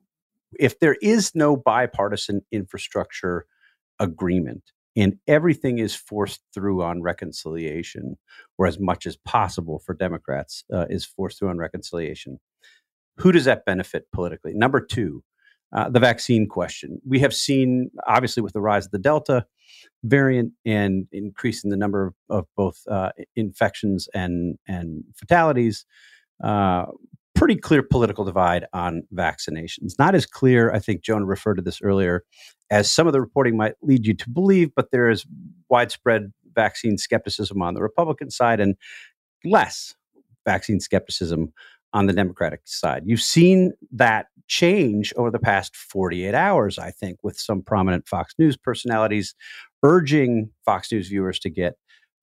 [0.59, 3.45] if there is no bipartisan infrastructure
[3.99, 8.17] agreement and everything is forced through on reconciliation
[8.57, 12.39] or as much as possible for democrats uh, is forced through on reconciliation
[13.17, 15.23] who does that benefit politically number two
[15.75, 19.45] uh, the vaccine question we have seen obviously with the rise of the delta
[20.03, 25.85] variant and increasing the number of, of both uh, infections and and fatalities.
[27.35, 29.99] Pretty clear political divide on vaccinations.
[29.99, 32.23] Not as clear, I think Jonah referred to this earlier,
[32.71, 35.25] as some of the reporting might lead you to believe, but there is
[35.69, 38.75] widespread vaccine skepticism on the Republican side and
[39.43, 39.93] less
[40.45, 41.51] vaccine skepticism
[41.93, 43.03] on the Democratic side.
[43.05, 48.33] You've seen that change over the past 48 hours, I think, with some prominent Fox
[48.37, 49.35] News personalities
[49.83, 51.75] urging Fox News viewers to get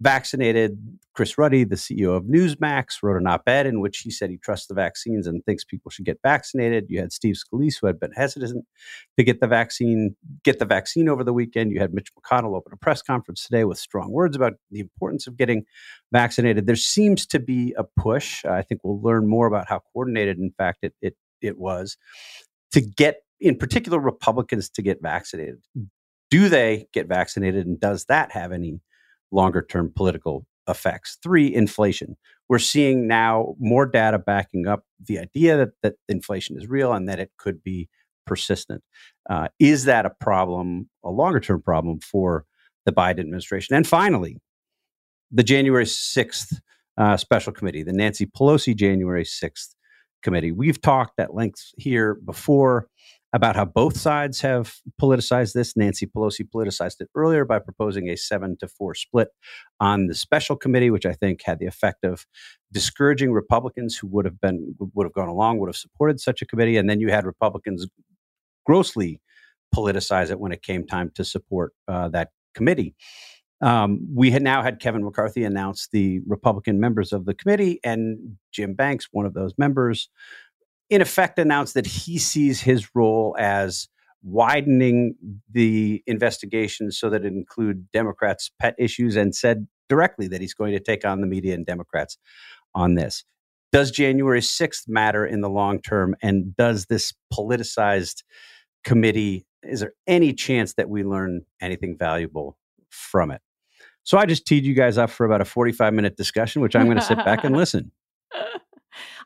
[0.03, 0.79] vaccinated.
[1.15, 4.39] Chris Ruddy, the CEO of Newsmax, wrote an op ed in which he said he
[4.39, 6.87] trusts the vaccines and thinks people should get vaccinated.
[6.89, 8.65] You had Steve Scalise, who had been hesitant
[9.19, 11.71] to get the vaccine, get the vaccine over the weekend.
[11.71, 15.27] You had Mitch McConnell open a press conference today with strong words about the importance
[15.27, 15.65] of getting
[16.13, 16.67] vaccinated.
[16.67, 18.45] There seems to be a push.
[18.45, 21.97] I think we'll learn more about how coordinated, in fact, it, it, it was
[22.73, 25.59] to get, in particular, Republicans to get vaccinated.
[26.31, 28.81] Do they get vaccinated, and does that have any
[29.33, 31.19] longer term political effects.
[31.23, 32.17] Three, inflation.
[32.49, 37.09] We're seeing now more data backing up the idea that, that inflation is real and
[37.09, 37.89] that it could be
[38.27, 38.83] persistent.
[39.29, 42.45] Uh, is that a problem, a longer term problem for
[42.87, 43.75] the Biden administration?
[43.75, 44.39] And finally,
[45.31, 46.61] the January 6th
[46.99, 49.75] uh, special committee, the Nancy Pelosi January 6th
[50.23, 50.53] committee.
[50.53, 52.87] We've talked at length here before
[53.33, 55.77] about how both sides have politicized this.
[55.77, 59.29] Nancy Pelosi politicized it earlier by proposing a seven to four split
[59.81, 62.27] on the special committee, which I think had the effect of
[62.73, 66.47] discouraging Republicans who would have been would have gone along, would have supported such a
[66.47, 67.87] committee, and then you had Republicans
[68.67, 69.21] grossly
[69.75, 72.95] politicize it when it came time to support uh, that committee.
[73.63, 78.37] Um, we had now had Kevin McCarthy announce the Republican members of the committee, and
[78.53, 80.11] Jim Banks, one of those members,
[80.93, 83.89] in effect announced that he sees his role as
[84.23, 85.15] widening
[85.51, 90.73] the investigation so that it include Democrats' pet issues and said directly that he's going
[90.73, 92.19] to take on the media and Democrats
[92.75, 93.25] on this.
[93.73, 96.15] Does January 6th matter in the long term?
[96.21, 98.23] And does this politicized
[98.85, 102.59] committee, is there any chance that we learn anything valuable
[102.91, 103.41] from it?
[104.03, 106.85] So I just teed you guys up for about a 45 minute discussion, which I'm
[106.85, 107.93] going to sit back and listen.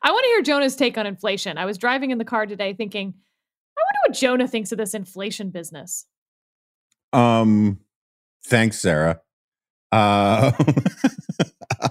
[0.02, 1.58] I want to hear Jonah's take on inflation.
[1.58, 3.14] I was driving in the car today thinking,
[3.78, 6.06] I wonder what Jonah thinks of this inflation business.
[7.12, 7.80] Um,
[8.46, 9.20] thanks, Sarah.
[9.92, 10.52] Uh,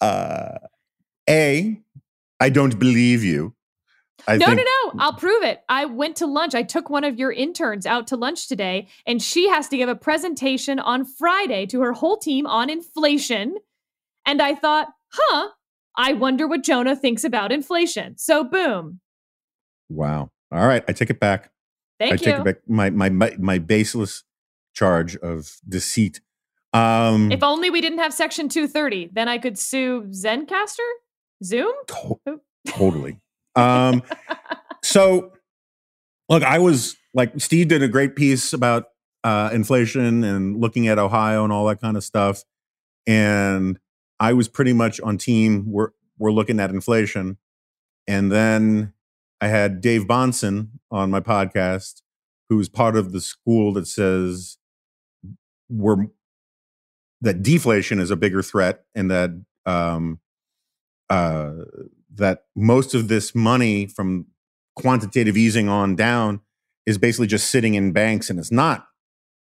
[0.00, 0.58] uh,
[1.28, 1.80] a,
[2.40, 3.54] I don't believe you.
[4.26, 4.92] I no, think- no, no.
[4.98, 5.62] I'll prove it.
[5.68, 6.54] I went to lunch.
[6.54, 9.88] I took one of your interns out to lunch today, and she has to give
[9.88, 13.56] a presentation on Friday to her whole team on inflation.
[14.24, 15.48] And I thought, huh,
[15.96, 18.16] I wonder what Jonah thinks about inflation.
[18.18, 19.00] So boom.
[19.88, 20.30] Wow.
[20.50, 20.84] All right.
[20.88, 21.50] I take it back.
[21.98, 22.14] Thank you.
[22.14, 22.24] I you.
[22.24, 22.68] take it back.
[22.68, 24.24] My, my, my, my baseless
[24.74, 26.20] charge of deceit.
[26.72, 30.78] Um, if only we didn't have section 230, then I could sue Zencastr,
[31.44, 31.72] Zoom?
[31.88, 33.20] To- totally.
[33.56, 34.02] um,
[34.82, 35.32] so
[36.28, 38.86] look, I was like, Steve did a great piece about
[39.22, 42.42] uh, inflation and looking at Ohio and all that kind of stuff.
[43.06, 43.78] And
[44.22, 45.64] I was pretty much on team.
[45.66, 47.38] We're we're looking at inflation,
[48.06, 48.92] and then
[49.40, 52.02] I had Dave Bahnsen on my podcast,
[52.48, 54.58] who's part of the school that says
[55.68, 56.06] we're
[57.20, 59.30] that deflation is a bigger threat, and that
[59.66, 60.20] um,
[61.10, 61.54] uh,
[62.14, 64.26] that most of this money from
[64.76, 66.42] quantitative easing on down
[66.86, 68.86] is basically just sitting in banks and it's not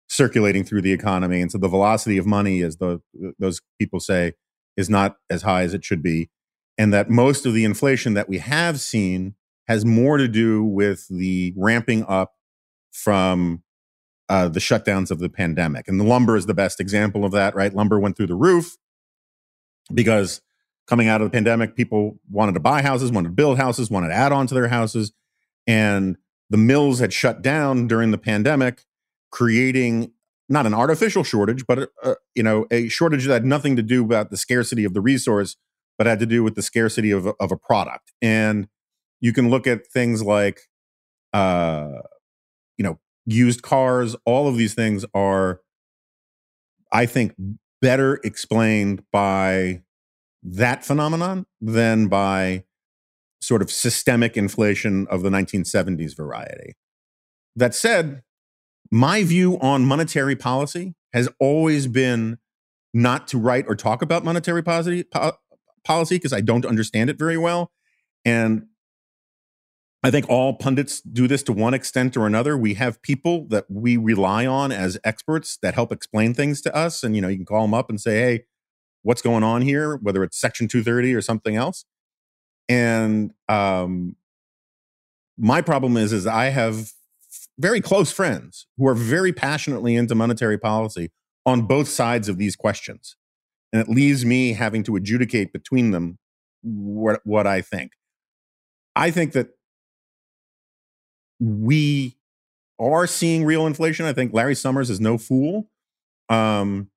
[0.08, 1.42] circulating through the economy.
[1.42, 3.02] And so the velocity of money, as the
[3.38, 4.32] those people say,
[4.76, 6.30] is not as high as it should be.
[6.78, 9.34] And that most of the inflation that we have seen
[9.68, 12.34] has more to do with the ramping up
[12.92, 13.62] from
[14.28, 15.88] uh, the shutdowns of the pandemic.
[15.88, 17.74] And the lumber is the best example of that, right?
[17.74, 18.76] Lumber went through the roof
[19.92, 20.40] because
[20.86, 24.08] coming out of the pandemic, people wanted to buy houses, wanted to build houses, wanted
[24.08, 25.12] to add on to their houses.
[25.66, 26.16] And
[26.48, 28.84] the mills had shut down during the pandemic,
[29.30, 30.12] creating
[30.50, 34.04] not an artificial shortage, but a, you know a shortage that had nothing to do
[34.04, 35.56] about the scarcity of the resource,
[35.96, 38.12] but had to do with the scarcity of of a product.
[38.20, 38.68] And
[39.20, 40.62] you can look at things like,
[41.32, 42.00] uh,
[42.76, 44.16] you know, used cars.
[44.24, 45.60] All of these things are,
[46.92, 47.34] I think,
[47.80, 49.82] better explained by
[50.42, 52.64] that phenomenon than by
[53.42, 56.76] sort of systemic inflation of the 1970s variety.
[57.56, 58.22] That said,
[58.90, 62.38] my view on monetary policy has always been
[62.92, 65.36] not to write or talk about monetary policy po-
[65.84, 67.70] policy because I don't understand it very well.
[68.24, 68.66] And
[70.02, 72.56] I think all pundits do this to one extent or another.
[72.56, 77.04] We have people that we rely on as experts that help explain things to us.
[77.04, 78.44] And, you know, you can call them up and say, hey,
[79.02, 81.84] what's going on here, whether it's Section 230 or something else.
[82.68, 84.16] And um,
[85.36, 86.92] my problem is, is I have
[87.60, 91.10] very close friends who are very passionately into monetary policy
[91.44, 93.16] on both sides of these questions.
[93.72, 96.18] And it leaves me having to adjudicate between them
[96.62, 97.92] what, what I think.
[98.96, 99.50] I think that
[101.38, 102.16] we
[102.78, 104.06] are seeing real inflation.
[104.06, 105.68] I think Larry Summers is no fool.
[106.28, 106.90] Um,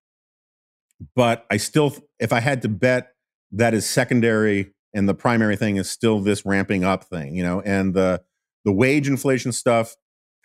[1.15, 3.09] but I still, if I had to bet,
[3.51, 7.61] that is secondary, and the primary thing is still this ramping up thing, you know,
[7.61, 8.21] and the
[8.65, 9.95] the wage inflation stuff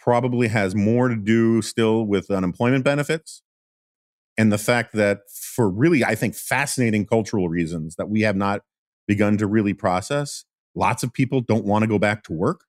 [0.08, 3.42] probably has more to do still with unemployment benefits
[4.38, 8.62] and the fact that for really i think fascinating cultural reasons that we have not
[9.06, 12.62] begun to really process lots of people don't want to go back to work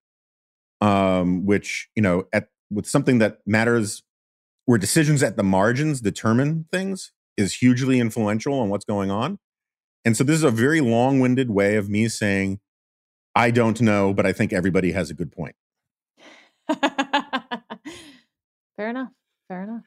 [0.82, 4.04] um, which you know at with something that matters
[4.66, 9.40] where decisions at the margins determine things is hugely influential on what's going on.
[10.06, 12.60] And so this is a very long-winded way of me saying
[13.36, 15.56] i don't know but i think everybody has a good point
[18.80, 19.10] Fair enough.
[19.50, 19.82] Fair enough.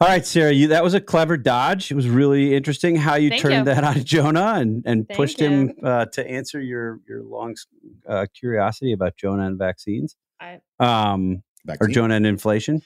[0.00, 1.90] All right, Sarah, you that was a clever dodge.
[1.90, 3.64] It was really interesting how you Thank turned you.
[3.64, 5.48] that on Jonah and and Thank pushed you.
[5.50, 7.54] him uh, to answer your your long
[8.08, 11.42] uh, curiosity about Jonah and vaccines, I, um,
[11.78, 12.80] or Jonah and inflation.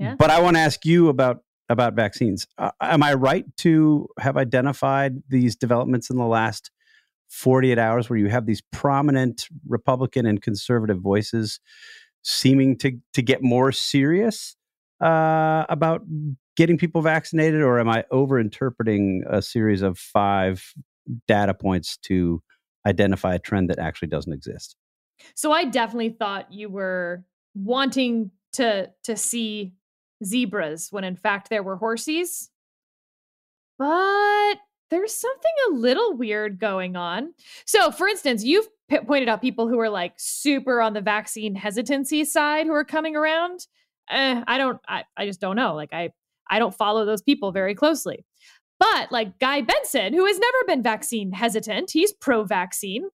[0.00, 0.16] Yeah.
[0.18, 2.48] But I want to ask you about about vaccines.
[2.58, 6.72] Uh, am I right to have identified these developments in the last
[7.28, 11.60] 48 hours where you have these prominent Republican and conservative voices
[12.22, 14.55] seeming to to get more serious
[15.00, 16.02] uh, about
[16.56, 20.72] getting people vaccinated, or am I overinterpreting a series of five
[21.28, 22.42] data points to
[22.86, 24.76] identify a trend that actually doesn't exist?
[25.34, 27.24] so I definitely thought you were
[27.54, 29.74] wanting to to see
[30.24, 32.50] zebras when in fact there were horses.
[33.78, 34.54] But
[34.88, 37.34] there's something a little weird going on.
[37.66, 41.54] So, for instance, you've p- pointed out people who are like super on the vaccine
[41.54, 43.66] hesitancy side who are coming around.
[44.10, 45.74] Eh, I don't, I, I just don't know.
[45.74, 46.10] Like, I,
[46.48, 48.24] I don't follow those people very closely.
[48.78, 53.08] But like Guy Benson, who has never been vaccine hesitant, he's pro vaccine,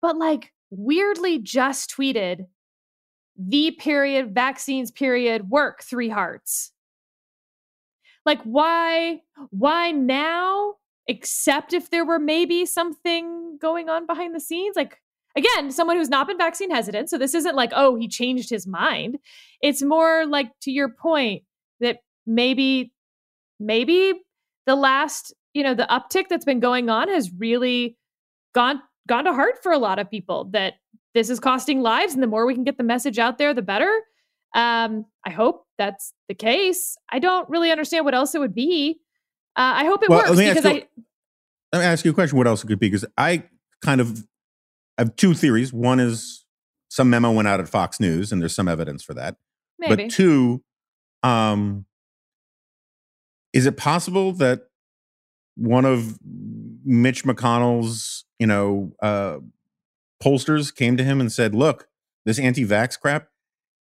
[0.00, 2.46] but like weirdly just tweeted
[3.36, 6.72] the period vaccines period work three hearts.
[8.24, 10.74] Like, why, why now?
[11.08, 14.76] Except if there were maybe something going on behind the scenes.
[14.76, 15.01] Like,
[15.36, 17.08] again, someone who's not been vaccine hesitant.
[17.10, 19.18] So this isn't like, oh, he changed his mind.
[19.60, 21.42] It's more like to your point
[21.80, 22.92] that maybe,
[23.60, 24.14] maybe
[24.66, 27.96] the last, you know, the uptick that's been going on has really
[28.54, 30.74] gone gone to heart for a lot of people that
[31.14, 33.62] this is costing lives and the more we can get the message out there the
[33.62, 33.90] better
[34.54, 39.00] um i hope that's the case i don't really understand what else it would be
[39.56, 40.86] uh, i hope it Well, works let me ask because you- i
[41.72, 42.36] Let me ask you a question.
[42.38, 42.88] What else it could be?
[42.88, 43.44] Because I
[43.82, 44.24] kind of
[45.02, 45.72] have two theories.
[45.72, 46.44] One is
[46.88, 49.36] some memo went out at Fox News, and there's some evidence for that.
[49.78, 50.62] maybe But two,
[51.22, 51.86] um,
[53.52, 54.68] is it possible that
[55.56, 56.18] one of
[56.84, 59.38] Mitch McConnell's, you know, uh,
[60.22, 61.88] pollsters came to him and said, "Look,
[62.24, 63.28] this anti-vax crap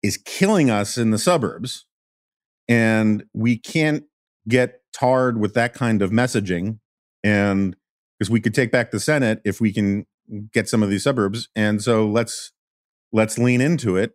[0.02, 1.86] is killing us in the suburbs,
[2.68, 4.04] and we can't
[4.46, 6.78] get tarred with that kind of messaging,
[7.24, 7.76] and
[8.18, 10.06] because we could take back the Senate if we can
[10.52, 12.52] get some of these suburbs, and so let's
[13.12, 14.12] let's lean into it."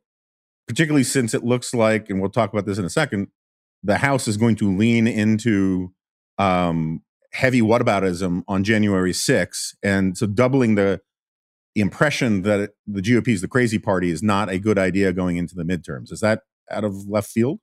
[0.68, 3.28] particularly since it looks like, and we'll talk about this in a second,
[3.84, 5.94] the House is going to lean into
[6.38, 7.02] um,
[7.34, 9.76] heavy whataboutism on January 6th.
[9.84, 11.02] And so doubling the,
[11.76, 15.56] impression that the GOP is the crazy party is not a good idea going into
[15.56, 16.12] the midterms.
[16.12, 17.60] Is that out of left field?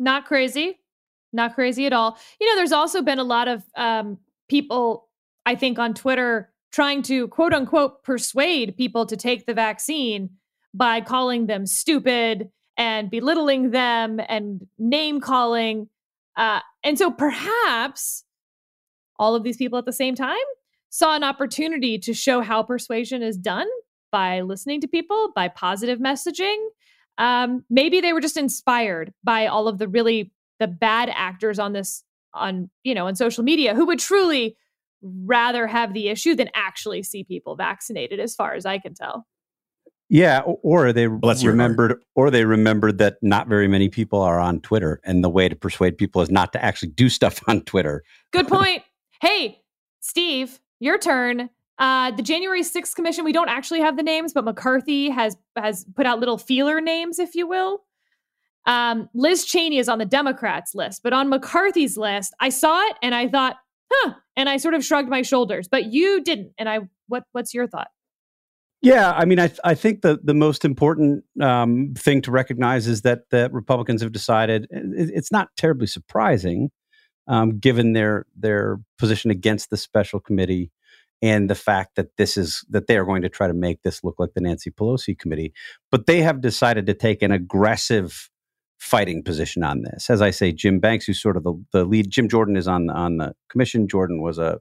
[0.00, 0.80] not crazy
[1.32, 4.18] not crazy at all you know there's also been a lot of um,
[4.48, 5.08] people
[5.46, 10.30] i think on twitter trying to quote unquote persuade people to take the vaccine
[10.72, 15.88] by calling them stupid and belittling them and name calling
[16.36, 18.24] uh, and so perhaps
[19.18, 20.36] all of these people at the same time
[20.88, 23.68] saw an opportunity to show how persuasion is done
[24.10, 26.56] by listening to people by positive messaging.
[27.18, 31.72] Um, maybe they were just inspired by all of the really the bad actors on
[31.72, 32.02] this
[32.32, 34.56] on you know on social media who would truly
[35.02, 39.26] rather have the issue than actually see people vaccinated as far as i can tell
[40.08, 44.60] Yeah, or they Bless remembered, or they remembered that not very many people are on
[44.60, 48.02] Twitter, and the way to persuade people is not to actually do stuff on Twitter.
[48.32, 48.82] good point
[49.20, 49.60] hey
[50.00, 51.48] steve your turn
[51.80, 55.86] uh, the January 6th commission, we don't actually have the names, but McCarthy has has
[55.96, 57.82] put out little feeler names, if you will.
[58.66, 62.96] Um, Liz Cheney is on the Democrats list, but on McCarthy's list, I saw it
[63.02, 63.56] and I thought,
[63.90, 65.68] huh, and I sort of shrugged my shoulders.
[65.68, 67.88] But you didn't, and I what what's your thought?
[68.82, 72.86] Yeah, I mean, I th- I think the the most important um, thing to recognize
[72.86, 76.70] is that the Republicans have decided it, it's not terribly surprising,
[77.26, 80.70] um, given their their position against the special committee
[81.22, 84.02] and the fact that this is that they are going to try to make this
[84.02, 85.52] look like the Nancy Pelosi committee,
[85.90, 88.30] but they have decided to take an aggressive
[88.80, 90.10] fighting position on this.
[90.10, 92.90] As I say, Jim Banks, who's sort of the, the lead, Jim Jordan is on
[92.90, 93.86] on the commission.
[93.86, 94.58] Jordan was a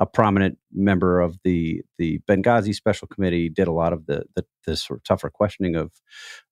[0.00, 4.44] a prominent member of the the Benghazi Special Committee, did a lot of the, the
[4.66, 5.92] the sort of tougher questioning of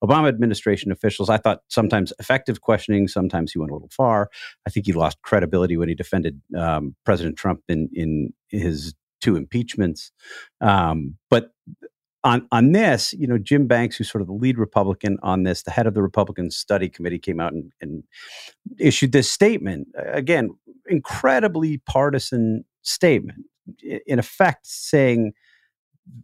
[0.05, 1.31] Obama administration officials.
[1.31, 4.29] I thought sometimes effective questioning, sometimes he went a little far.
[4.67, 9.35] I think he lost credibility when he defended um, President Trump in in his two
[9.35, 10.13] impeachments.
[10.61, 11.51] Um, but
[12.25, 15.63] on on this, you know, Jim Banks, who's sort of the lead Republican on this,
[15.63, 18.03] the head of the Republican Study Committee, came out and, and
[18.79, 19.89] issued this statement.
[20.13, 20.51] Again,
[20.89, 23.45] incredibly partisan statement,
[24.07, 25.33] in effect, saying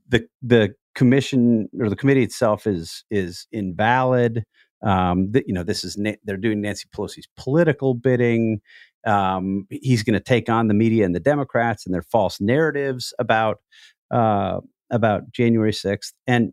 [0.09, 4.45] the the commission or the committee itself is is invalid.
[4.82, 8.61] Um, that you know, this is na- they're doing Nancy Pelosi's political bidding.
[9.07, 13.14] Um, he's going to take on the media and the Democrats and their false narratives
[13.18, 13.59] about
[14.11, 14.61] uh,
[14.95, 16.12] about January 6th.
[16.26, 16.53] And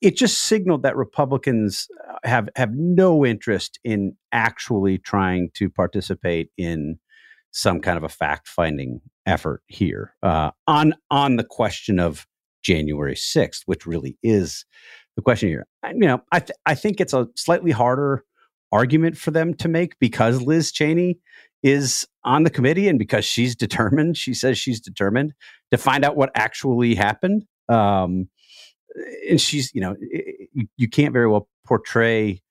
[0.00, 6.50] it just signaled that Republicans uh, have have no interest in actually trying to participate
[6.56, 6.98] in
[7.52, 12.26] some kind of a fact finding effort here uh, on on the question of
[12.62, 14.64] January 6th, which really is
[15.16, 15.66] the question here.
[15.82, 18.24] I, you know, I th- I think it's a slightly harder
[18.72, 21.18] argument for them to make because Liz Cheney
[21.62, 25.32] is on the committee and because she's determined, she says she's determined
[25.70, 27.44] to find out what actually happened.
[27.70, 28.28] Um,
[29.28, 29.96] and she's, you know,
[30.76, 32.42] you, can't very well portray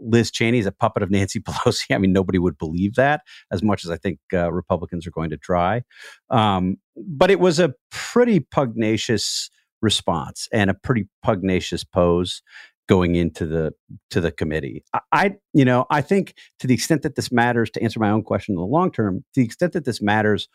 [0.00, 1.94] Liz Cheney as a puppet of Nancy Pelosi.
[1.94, 5.30] I mean, nobody would believe that as much as I think uh, Republicans are going
[5.30, 5.82] to try.
[6.30, 9.50] Um, but it was a pretty pugnacious
[9.80, 12.42] response and a pretty pugnacious pose
[12.88, 13.72] going into the
[14.10, 14.84] to the committee.
[14.92, 18.10] I, I, you know I think to the extent that this matters to answer my
[18.10, 20.48] own question in the long term, to the extent that this matters,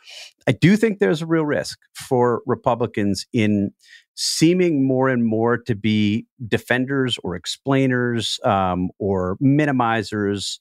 [0.48, 3.72] I do think there's a real risk for Republicans in
[4.18, 10.58] seeming more and more to be defenders or explainers um, or minimizers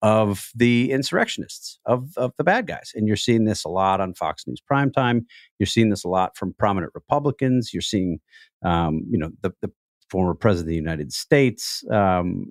[0.00, 2.92] of the insurrectionists, of, of the bad guys.
[2.94, 5.24] And you're seeing this a lot on Fox News primetime.
[5.58, 7.74] You're seeing this a lot from prominent Republicans.
[7.74, 8.20] You're seeing,
[8.64, 9.70] um, you know, the, the
[10.08, 12.46] former president of the United States, um,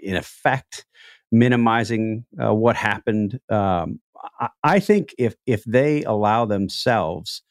[0.00, 0.86] in effect,
[1.32, 3.40] minimizing uh, what happened.
[3.50, 4.00] Um,
[4.40, 7.42] I, I, think if if they allow themselves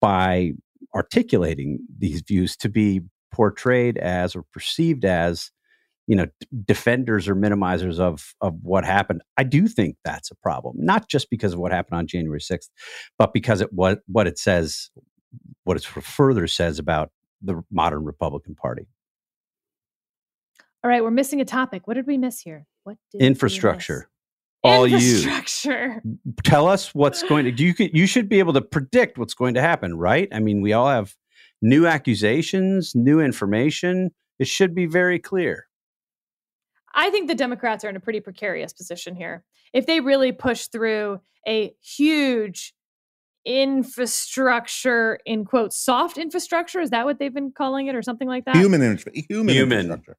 [0.00, 0.52] by
[0.94, 3.00] articulating these views to be
[3.32, 5.50] portrayed as or perceived as
[6.06, 6.26] you know
[6.64, 11.30] defenders or minimizers of of what happened i do think that's a problem not just
[11.30, 12.68] because of what happened on january 6th
[13.18, 14.90] but because it what what it says
[15.64, 17.10] what it further says about
[17.42, 18.86] the modern Republican Party.
[20.82, 21.86] All right, we're missing a topic.
[21.86, 22.66] What did we miss here?
[22.84, 24.10] What infrastructure?
[24.64, 26.00] All infrastructure.
[26.04, 26.34] you.
[26.42, 27.62] Tell us what's going to.
[27.62, 30.28] You could, you should be able to predict what's going to happen, right?
[30.32, 31.14] I mean, we all have
[31.60, 34.10] new accusations, new information.
[34.38, 35.66] It should be very clear.
[36.94, 39.44] I think the Democrats are in a pretty precarious position here.
[39.72, 42.74] If they really push through a huge
[43.44, 48.46] infrastructure in quote soft infrastructure is that what they've been calling it or something like
[48.46, 49.80] that human human, human.
[49.80, 50.16] infrastructure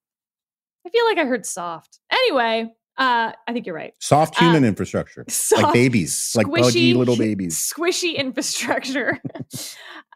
[0.86, 3.94] i feel like i heard soft anyway uh i think you're right.
[4.00, 7.58] Soft human uh, infrastructure soft, like babies like pudgy little babies.
[7.76, 9.20] squishy infrastructure.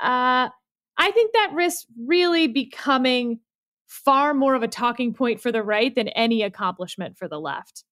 [0.02, 0.48] Uh
[0.98, 3.40] i think that risks really becoming
[3.88, 7.84] far more of a talking point for the right than any accomplishment for the left.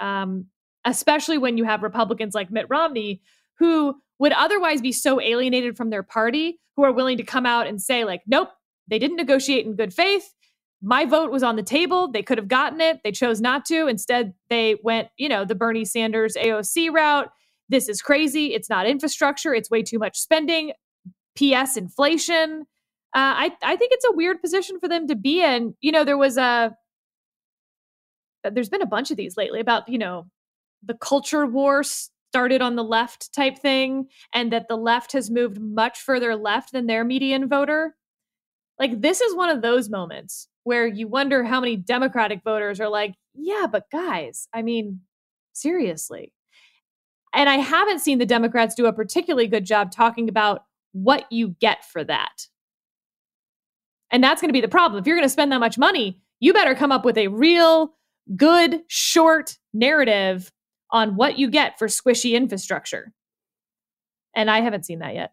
[0.00, 0.46] Um
[0.84, 3.20] especially when you have republicans like mitt romney
[3.58, 7.66] who would otherwise be so alienated from their party who are willing to come out
[7.66, 8.50] and say, like, nope,
[8.88, 10.32] they didn't negotiate in good faith.
[10.80, 12.10] My vote was on the table.
[12.10, 13.00] They could have gotten it.
[13.02, 13.88] They chose not to.
[13.88, 17.30] Instead, they went, you know, the Bernie Sanders AOC route.
[17.68, 18.54] This is crazy.
[18.54, 19.52] It's not infrastructure.
[19.52, 20.72] It's way too much spending.
[21.36, 22.66] PS inflation.
[23.14, 25.74] Uh, I I think it's a weird position for them to be in.
[25.80, 26.76] You know, there was a
[28.44, 30.26] there's been a bunch of these lately about you know
[30.82, 35.60] the culture war started on the left type thing and that the left has moved
[35.60, 37.96] much further left than their median voter.
[38.78, 42.90] Like, this is one of those moments where you wonder how many Democratic voters are
[42.90, 45.00] like, yeah, but guys, I mean,
[45.54, 46.30] seriously.
[47.32, 51.56] And I haven't seen the Democrats do a particularly good job talking about what you
[51.58, 52.48] get for that.
[54.10, 55.00] And that's going to be the problem.
[55.00, 57.94] If you're going to spend that much money, you better come up with a real,
[58.36, 60.52] good, short narrative
[60.90, 63.14] on what you get for squishy infrastructure.
[64.36, 65.30] And I haven't seen that yet.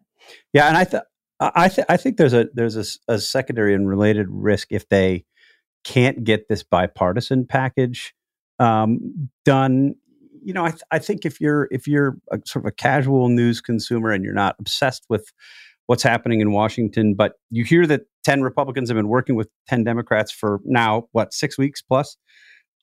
[0.54, 1.02] Yeah, and I th-
[1.40, 5.24] I th- I think there's a there's a, a, secondary and related risk if they
[5.84, 8.14] can't get this bipartisan package
[8.58, 9.94] um, done.
[10.42, 13.28] You know, I, th- I think if you're if you're a, sort of a casual
[13.28, 15.30] news consumer and you're not obsessed with
[15.86, 19.84] what's happening in Washington, but you hear that ten Republicans have been working with ten
[19.84, 22.16] Democrats for now what six weeks plus.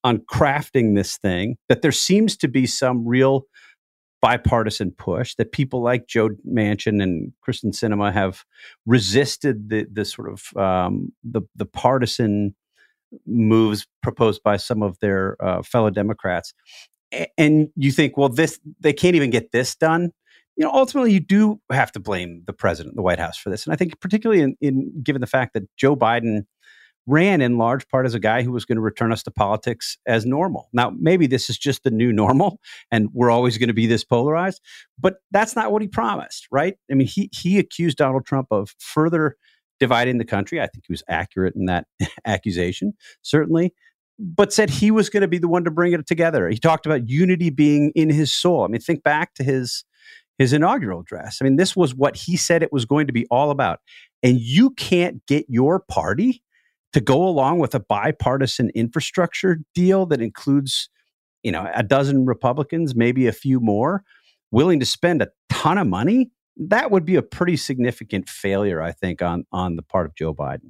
[0.03, 3.45] on crafting this thing that there seems to be some real
[4.23, 8.45] bipartisan push that people like Joe Manchin and Kyrsten Sinema have
[8.85, 12.55] resisted the the sort of um, the the partisan
[13.27, 16.53] moves proposed by some of their uh, fellow Democrats,
[17.37, 20.11] and you think, well, this they can't even get this done.
[20.55, 23.65] You know, ultimately, you do have to blame the president, the White House, for this,
[23.65, 26.45] and I think particularly in, in given the fact that Joe Biden
[27.05, 29.97] ran in large part as a guy who was going to return us to politics
[30.07, 30.69] as normal.
[30.73, 32.59] Now, maybe this is just the new normal
[32.91, 34.61] and we're always going to be this polarized,
[34.99, 36.75] but that's not what he promised, right?
[36.89, 39.35] I mean, he he accused Donald Trump of further
[39.79, 40.61] dividing the country.
[40.61, 41.87] I think he was accurate in that
[42.25, 43.73] accusation, certainly,
[44.17, 46.47] but said he was going to be the one to bring it together.
[46.47, 48.63] He talked about unity being in his soul.
[48.63, 49.83] I mean, think back to his
[50.37, 51.39] his inaugural address.
[51.39, 53.79] I mean, this was what he said it was going to be all about.
[54.23, 56.41] And you can't get your party
[56.93, 60.89] to go along with a bipartisan infrastructure deal that includes,
[61.43, 64.03] you know, a dozen Republicans, maybe a few more,
[64.51, 68.91] willing to spend a ton of money, that would be a pretty significant failure, I
[68.91, 70.69] think, on on the part of Joe Biden.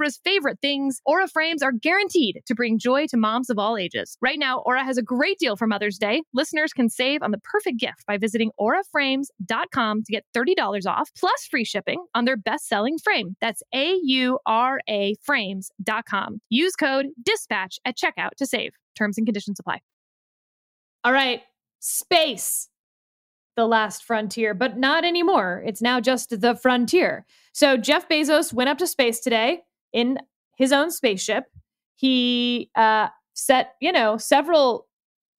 [0.00, 4.16] Oprah's favorite things, Aura frames are guaranteed to bring joy to moms of all ages.
[4.20, 6.22] Right now, Aura has a great deal for Mother's Day.
[6.32, 11.46] Listeners can save on the perfect gift by visiting auraframes.com to get $30 off plus
[11.50, 13.36] free shipping on their best-selling frame.
[13.40, 16.40] That's A U R A frames.com.
[16.48, 18.72] Use code DISPATCH at checkout to save.
[18.96, 19.80] Terms and conditions apply.
[21.04, 21.42] All right,
[21.78, 22.68] space
[23.56, 25.62] the last frontier, but not anymore.
[25.66, 27.26] It's now just the frontier.
[27.52, 29.62] So Jeff Bezos went up to space today
[29.92, 30.18] in
[30.56, 31.44] his own spaceship.
[31.96, 34.86] He uh, set, you know, several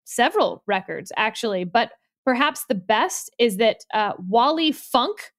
[0.05, 1.93] several records actually, but
[2.25, 5.33] perhaps the best is that uh, Wally Funk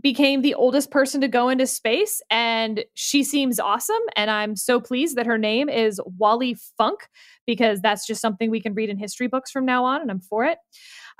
[0.00, 4.00] became the oldest person to go into space, and she seems awesome.
[4.16, 7.08] And I'm so pleased that her name is Wally Funk
[7.46, 10.20] because that's just something we can read in history books from now on, and I'm
[10.20, 10.58] for it.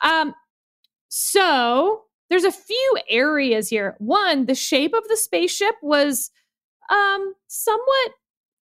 [0.03, 0.35] Um,
[1.09, 3.95] so there's a few areas here.
[3.99, 6.31] One, the shape of the spaceship was
[6.91, 8.13] um somewhat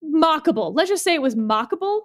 [0.05, 0.73] mockable.
[0.75, 2.03] Let's just say it was mockable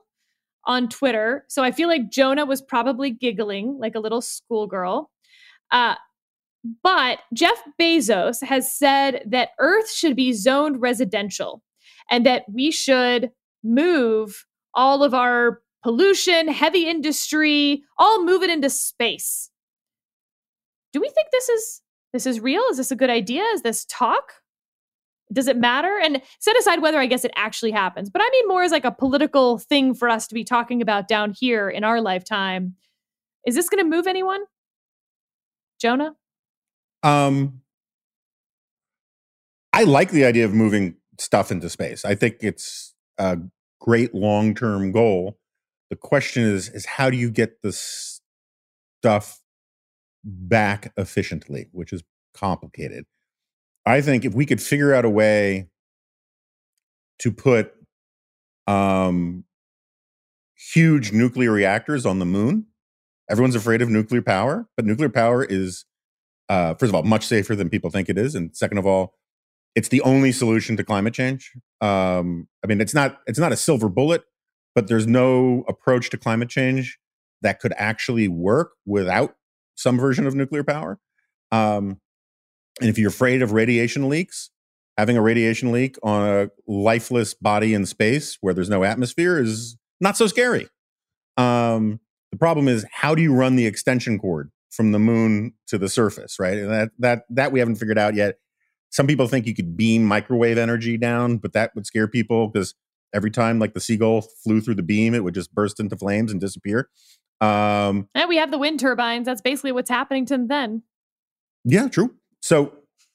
[0.66, 1.46] on Twitter.
[1.48, 5.12] So I feel like Jonah was probably giggling like a little schoolgirl.
[5.72, 5.96] Uh
[6.84, 11.62] but Jeff Bezos has said that Earth should be zoned residential
[12.10, 13.30] and that we should
[13.64, 19.52] move all of our pollution, heavy industry, all move it into space
[20.96, 21.82] do we think this is
[22.14, 22.64] this is real?
[22.72, 23.44] Is this a good idea?
[23.54, 24.32] Is this talk?
[25.34, 26.00] Does it matter?
[26.02, 28.86] And set aside whether I guess it actually happens, but I mean more as like
[28.86, 32.76] a political thing for us to be talking about down here in our lifetime.
[33.46, 34.42] Is this going to move anyone?
[35.80, 36.16] Jonah?
[37.04, 37.62] Um
[39.74, 42.06] I like the idea of moving stuff into space.
[42.06, 43.38] I think it's a
[43.82, 45.38] great long-term goal.
[45.90, 49.42] The question is is how do you get the stuff
[50.26, 52.04] back efficiently, which is
[52.34, 53.06] complicated.
[53.86, 55.70] I think if we could figure out a way
[57.20, 57.74] to put
[58.68, 59.46] um,
[60.74, 62.66] huge nuclear reactors on the moon,
[63.30, 65.86] everyone's afraid of nuclear power, but nuclear power is,
[66.50, 69.14] uh, first of all, much safer than people think it is, and second of all,
[69.76, 71.52] it's the only solution to climate change.
[71.82, 74.24] Um, I mean, it's not it's not a silver bullet,
[74.74, 76.98] but there's no approach to climate change
[77.42, 79.36] that could actually work without
[79.76, 80.98] some version of nuclear power.
[81.52, 82.00] Um,
[82.82, 84.50] and if you're afraid of radiation leaks,
[84.98, 89.78] having a radiation leak on a lifeless body in space where there's no atmosphere is
[90.00, 90.68] not so scary.
[91.38, 92.00] Um,
[92.32, 95.90] the problem is how do you run the extension cord from the moon to the
[95.90, 96.58] surface, right?
[96.58, 98.40] And that that that we haven't figured out yet.
[98.90, 102.76] Some people think you could beam microwave energy down, but that would scare people because
[103.14, 106.32] every time like the seagull flew through the beam, it would just burst into flames
[106.32, 106.90] and disappear.
[107.42, 109.26] Um, And we have the wind turbines.
[109.26, 110.84] That's basically what's happening to them then.
[111.66, 112.16] Yeah, true.
[112.46, 112.74] So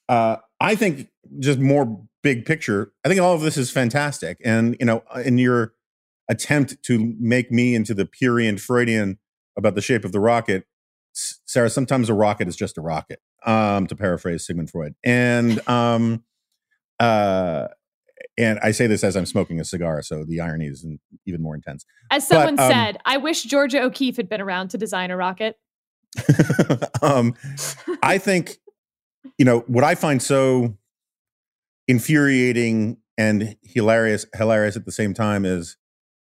[0.09, 1.07] uh, I think
[1.39, 4.41] just more big picture, I think all of this is fantastic.
[4.43, 5.73] And, you know, in your
[6.29, 9.19] attempt to make me into the Purian Freudian
[9.57, 10.65] about the shape of the rocket,
[11.13, 14.95] Sarah, sometimes a rocket is just a rocket, um, to paraphrase Sigmund Freud.
[15.01, 16.25] And, um,
[16.99, 17.69] uh,
[18.37, 20.85] and I say this as I'm smoking a cigar, so the irony is
[21.25, 21.85] even more intense.
[22.11, 25.57] As someone um, said, I wish Georgia O'Keeffe had been around to design a rocket.
[27.01, 27.33] um,
[28.03, 28.57] I think,
[29.37, 30.77] you know, what I find so
[31.87, 35.77] infuriating and hilarious, hilarious at the same time is,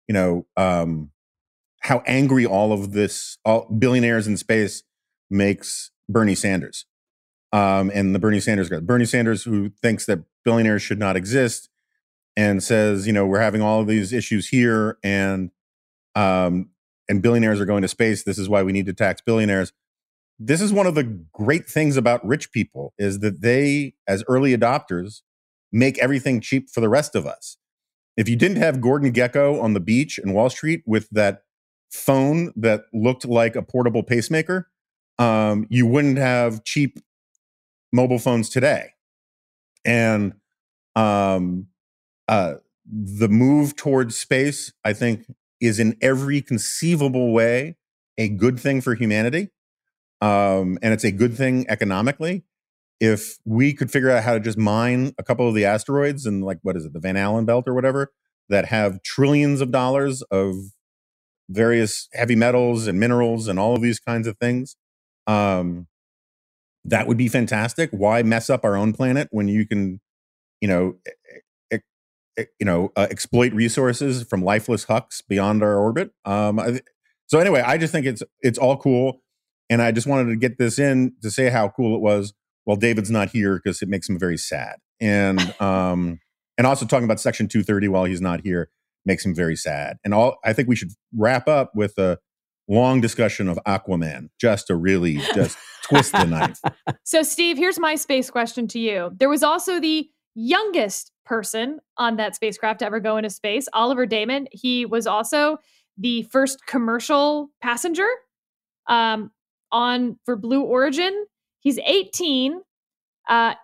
[0.09, 1.11] you know, um,
[1.81, 4.83] how angry all of this, all billionaires in space
[5.31, 6.87] makes Bernie Sanders.
[7.53, 11.69] Um, and the Bernie Sanders guy, Bernie Sanders, who thinks that billionaires should not exist,
[12.37, 15.51] and says, you know, we're having all of these issues here, and
[16.15, 16.71] um,
[17.09, 18.23] and billionaires are going to space.
[18.23, 19.73] This is why we need to tax billionaires.
[20.45, 24.57] This is one of the great things about rich people is that they, as early
[24.57, 25.21] adopters,
[25.71, 27.59] make everything cheap for the rest of us.
[28.17, 31.45] If you didn't have Gordon Gekko on the beach in Wall Street with that
[31.93, 34.69] phone that looked like a portable pacemaker,
[35.21, 36.99] um, you wouldn't have cheap
[37.93, 38.91] mobile phones today.
[39.85, 40.35] And
[40.97, 41.69] um,
[42.29, 45.25] uh, the move towards space, I think,
[45.61, 47.77] is in every conceivable way
[48.19, 49.51] a good thing for humanity.
[50.23, 52.45] Um, and it's a good thing economically.
[53.01, 56.43] If we could figure out how to just mine a couple of the asteroids and,
[56.45, 58.13] like, what is it, the Van Allen belt or whatever,
[58.49, 60.55] that have trillions of dollars of
[61.51, 64.77] various heavy metals and minerals and all of these kinds of things,
[65.27, 65.89] um,
[66.85, 67.91] that would be fantastic.
[67.91, 70.01] Why mess up our own planet when you can,
[70.61, 70.97] you know,
[72.37, 76.13] you know, uh, exploit resources from lifeless hucks beyond our orbit?
[76.25, 76.81] Um, I,
[77.27, 79.22] so anyway, I just think it's it's all cool,
[79.73, 82.35] and I just wanted to get this in to say how cool it was.
[82.67, 86.21] Well, David's not here because it makes him very sad, and um,
[86.59, 88.69] and also talking about Section 230 while he's not here
[89.07, 89.97] makes him very sad.
[90.05, 92.19] And all I think we should wrap up with a
[92.69, 96.61] long discussion of Aquaman, just to really just twist the knife.
[97.05, 99.11] So, Steve, here's my space question to you.
[99.19, 104.07] There was also the youngest person on that spacecraft to ever go into space, Oliver
[104.07, 104.47] Daemen.
[104.53, 105.59] He was also
[105.97, 108.09] the first commercial passenger
[108.87, 109.31] um,
[109.73, 111.27] on for Blue Origin.
[111.61, 112.61] He's 18.
[113.29, 113.55] Uh,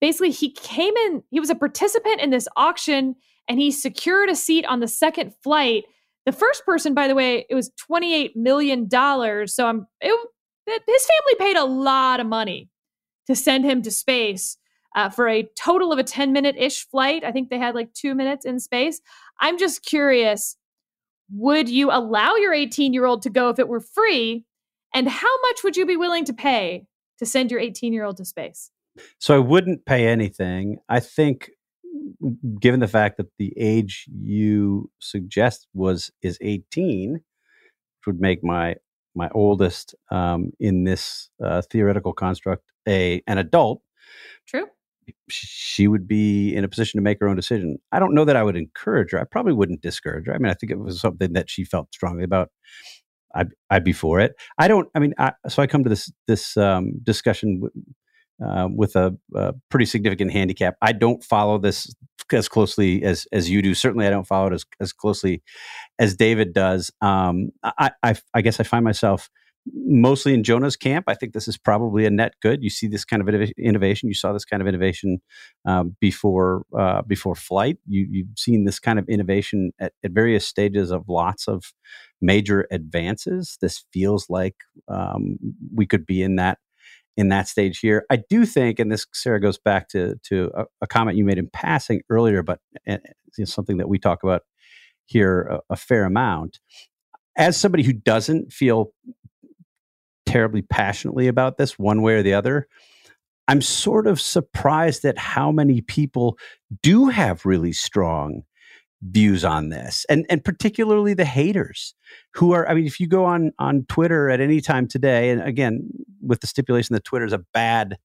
[0.00, 3.16] basically, he came in, he was a participant in this auction
[3.48, 5.84] and he secured a seat on the second flight.
[6.24, 8.88] The first person, by the way, it was $28 million.
[9.48, 10.28] So I'm, it,
[10.66, 12.68] his family paid a lot of money
[13.26, 14.56] to send him to space
[14.94, 17.24] uh, for a total of a 10 minute ish flight.
[17.24, 19.00] I think they had like two minutes in space.
[19.40, 20.56] I'm just curious
[21.32, 24.44] would you allow your 18 year old to go if it were free?
[24.94, 26.86] And how much would you be willing to pay
[27.18, 28.70] to send your 18 year old to space?
[29.18, 30.78] So I wouldn't pay anything.
[30.88, 31.50] I think,
[32.60, 37.22] given the fact that the age you suggest was is 18, which
[38.06, 38.76] would make my
[39.14, 43.82] my oldest um, in this uh, theoretical construct a an adult,
[44.46, 44.66] True.
[45.28, 47.78] she would be in a position to make her own decision.
[47.92, 49.20] I don't know that I would encourage her.
[49.20, 50.34] I probably wouldn't discourage her.
[50.34, 52.50] I mean, I think it was something that she felt strongly about.
[53.34, 54.34] I'd, I'd be for it.
[54.58, 54.88] I don't.
[54.94, 57.84] I mean, I, so I come to this this um, discussion w-
[58.44, 60.76] uh, with a, a pretty significant handicap.
[60.80, 61.94] I don't follow this
[62.32, 63.74] as closely as as you do.
[63.74, 65.42] Certainly, I don't follow it as as closely
[65.98, 66.90] as David does.
[67.00, 69.30] Um, I, I I guess I find myself
[69.74, 71.04] mostly in Jonah's camp.
[71.06, 72.62] I think this is probably a net good.
[72.62, 74.08] You see this kind of innov- innovation.
[74.08, 75.20] You saw this kind of innovation
[75.66, 77.78] um, before uh, before flight.
[77.86, 81.72] You, you've seen this kind of innovation at, at various stages of lots of
[82.20, 83.58] major advances.
[83.60, 84.56] This feels like
[84.88, 85.38] um,
[85.74, 86.58] we could be in that
[87.16, 88.04] in that stage here.
[88.10, 91.38] I do think, and this Sarah goes back to to a, a comment you made
[91.38, 92.98] in passing earlier, but uh,
[93.36, 94.42] it's something that we talk about
[95.06, 96.60] here a, a fair amount.
[97.36, 98.92] As somebody who doesn't feel
[100.30, 102.68] terribly passionately about this one way or the other.
[103.48, 106.38] I'm sort of surprised at how many people
[106.82, 108.42] do have really strong
[109.02, 111.94] views on this and and particularly the haters
[112.34, 115.40] who are I mean if you go on on Twitter at any time today and
[115.42, 115.88] again
[116.20, 117.96] with the stipulation that Twitter is a bad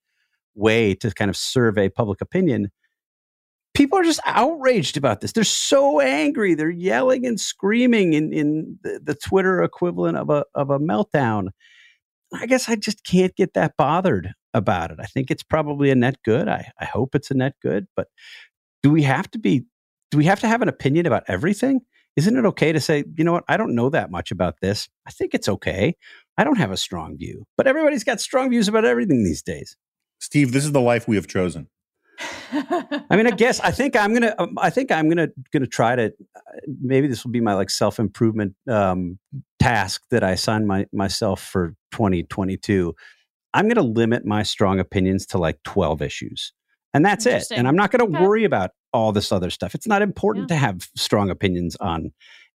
[0.55, 2.71] way to kind of survey public opinion
[3.73, 8.79] people are just outraged about this they're so angry they're yelling and screaming in in
[8.83, 11.49] the, the Twitter equivalent of a of a meltdown
[12.33, 14.97] I guess I just can't get that bothered about it.
[14.99, 16.47] I think it's probably a net good.
[16.47, 18.07] I, I hope it's a net good, but
[18.81, 19.65] do we have to be
[20.11, 21.81] do we have to have an opinion about everything?
[22.15, 24.87] isn't it okay to say, you know what, I don't know that much about this.
[25.05, 25.95] I think it's okay.
[26.37, 29.75] I don't have a strong view, but everybody's got strong views about everything these days.
[30.19, 31.67] Steve, this is the life we have chosen.
[32.53, 34.33] I mean, I guess I think I'm gonna.
[34.39, 36.05] Um, I think I'm gonna gonna try to.
[36.05, 36.39] Uh,
[36.81, 39.19] maybe this will be my like self improvement um,
[39.59, 42.95] task that I assign my myself for 2022.
[43.53, 46.53] I'm gonna limit my strong opinions to like 12 issues,
[46.93, 47.47] and that's it.
[47.51, 48.23] And I'm not gonna okay.
[48.23, 49.75] worry about all this other stuff.
[49.75, 50.55] It's not important yeah.
[50.55, 52.11] to have strong opinions on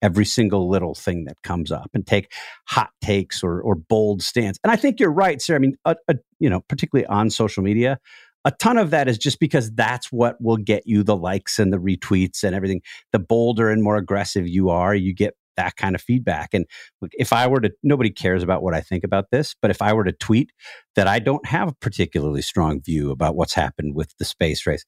[0.03, 2.33] every single little thing that comes up and take
[2.67, 4.59] hot takes or or bold stance.
[4.63, 5.55] And I think you're right, sir.
[5.55, 7.99] I mean, a, a, you know, particularly on social media,
[8.45, 11.73] a ton of that is just because that's what will get you the likes and
[11.73, 12.83] the retweets and everything.
[13.13, 16.51] The bolder and more aggressive you are, you get that kind of feedback.
[16.53, 16.67] And
[17.13, 19.93] if I were to, nobody cares about what I think about this, but if I
[19.93, 20.53] were to tweet
[20.95, 24.85] that I don't have a particularly strong view about what's happened with the space race,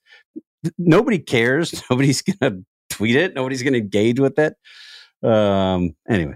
[0.77, 1.83] nobody cares.
[1.89, 3.33] Nobody's going to tweet it.
[3.33, 4.55] Nobody's going to engage with it.
[5.23, 6.35] Um, anyway,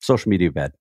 [0.00, 0.72] social media bad.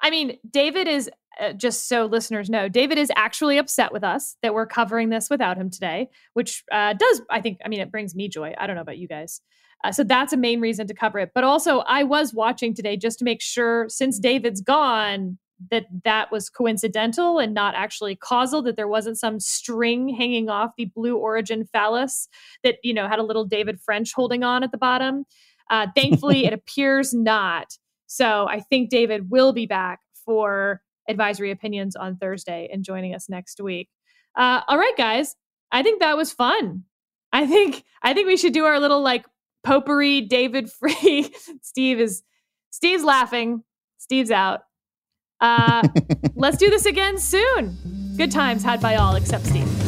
[0.00, 1.10] I mean, David is
[1.40, 5.30] uh, just so listeners know, David is actually upset with us that we're covering this
[5.30, 8.54] without him today, which uh, does, I think, I mean, it brings me joy.
[8.58, 9.40] I don't know about you guys.
[9.84, 11.30] Uh, so that's a main reason to cover it.
[11.34, 15.38] But also, I was watching today just to make sure, since David's gone,
[15.70, 20.70] that that was coincidental and not actually causal that there wasn't some string hanging off
[20.76, 22.28] the blue origin phallus
[22.62, 25.24] that you know had a little david french holding on at the bottom
[25.70, 31.96] uh, thankfully it appears not so i think david will be back for advisory opinions
[31.96, 33.88] on Thursday and joining us next week.
[34.36, 35.34] Uh, all right, guys.
[35.72, 36.84] I think that was fun.
[37.32, 39.26] I think I think we should do our little like
[39.64, 41.34] potpourri David free.
[41.62, 42.22] Steve is
[42.70, 43.64] Steve's laughing.
[43.98, 44.60] Steve's out.
[45.40, 45.86] Uh,
[46.34, 47.76] let's do this again soon.
[48.16, 49.87] Good times had by all except Steve.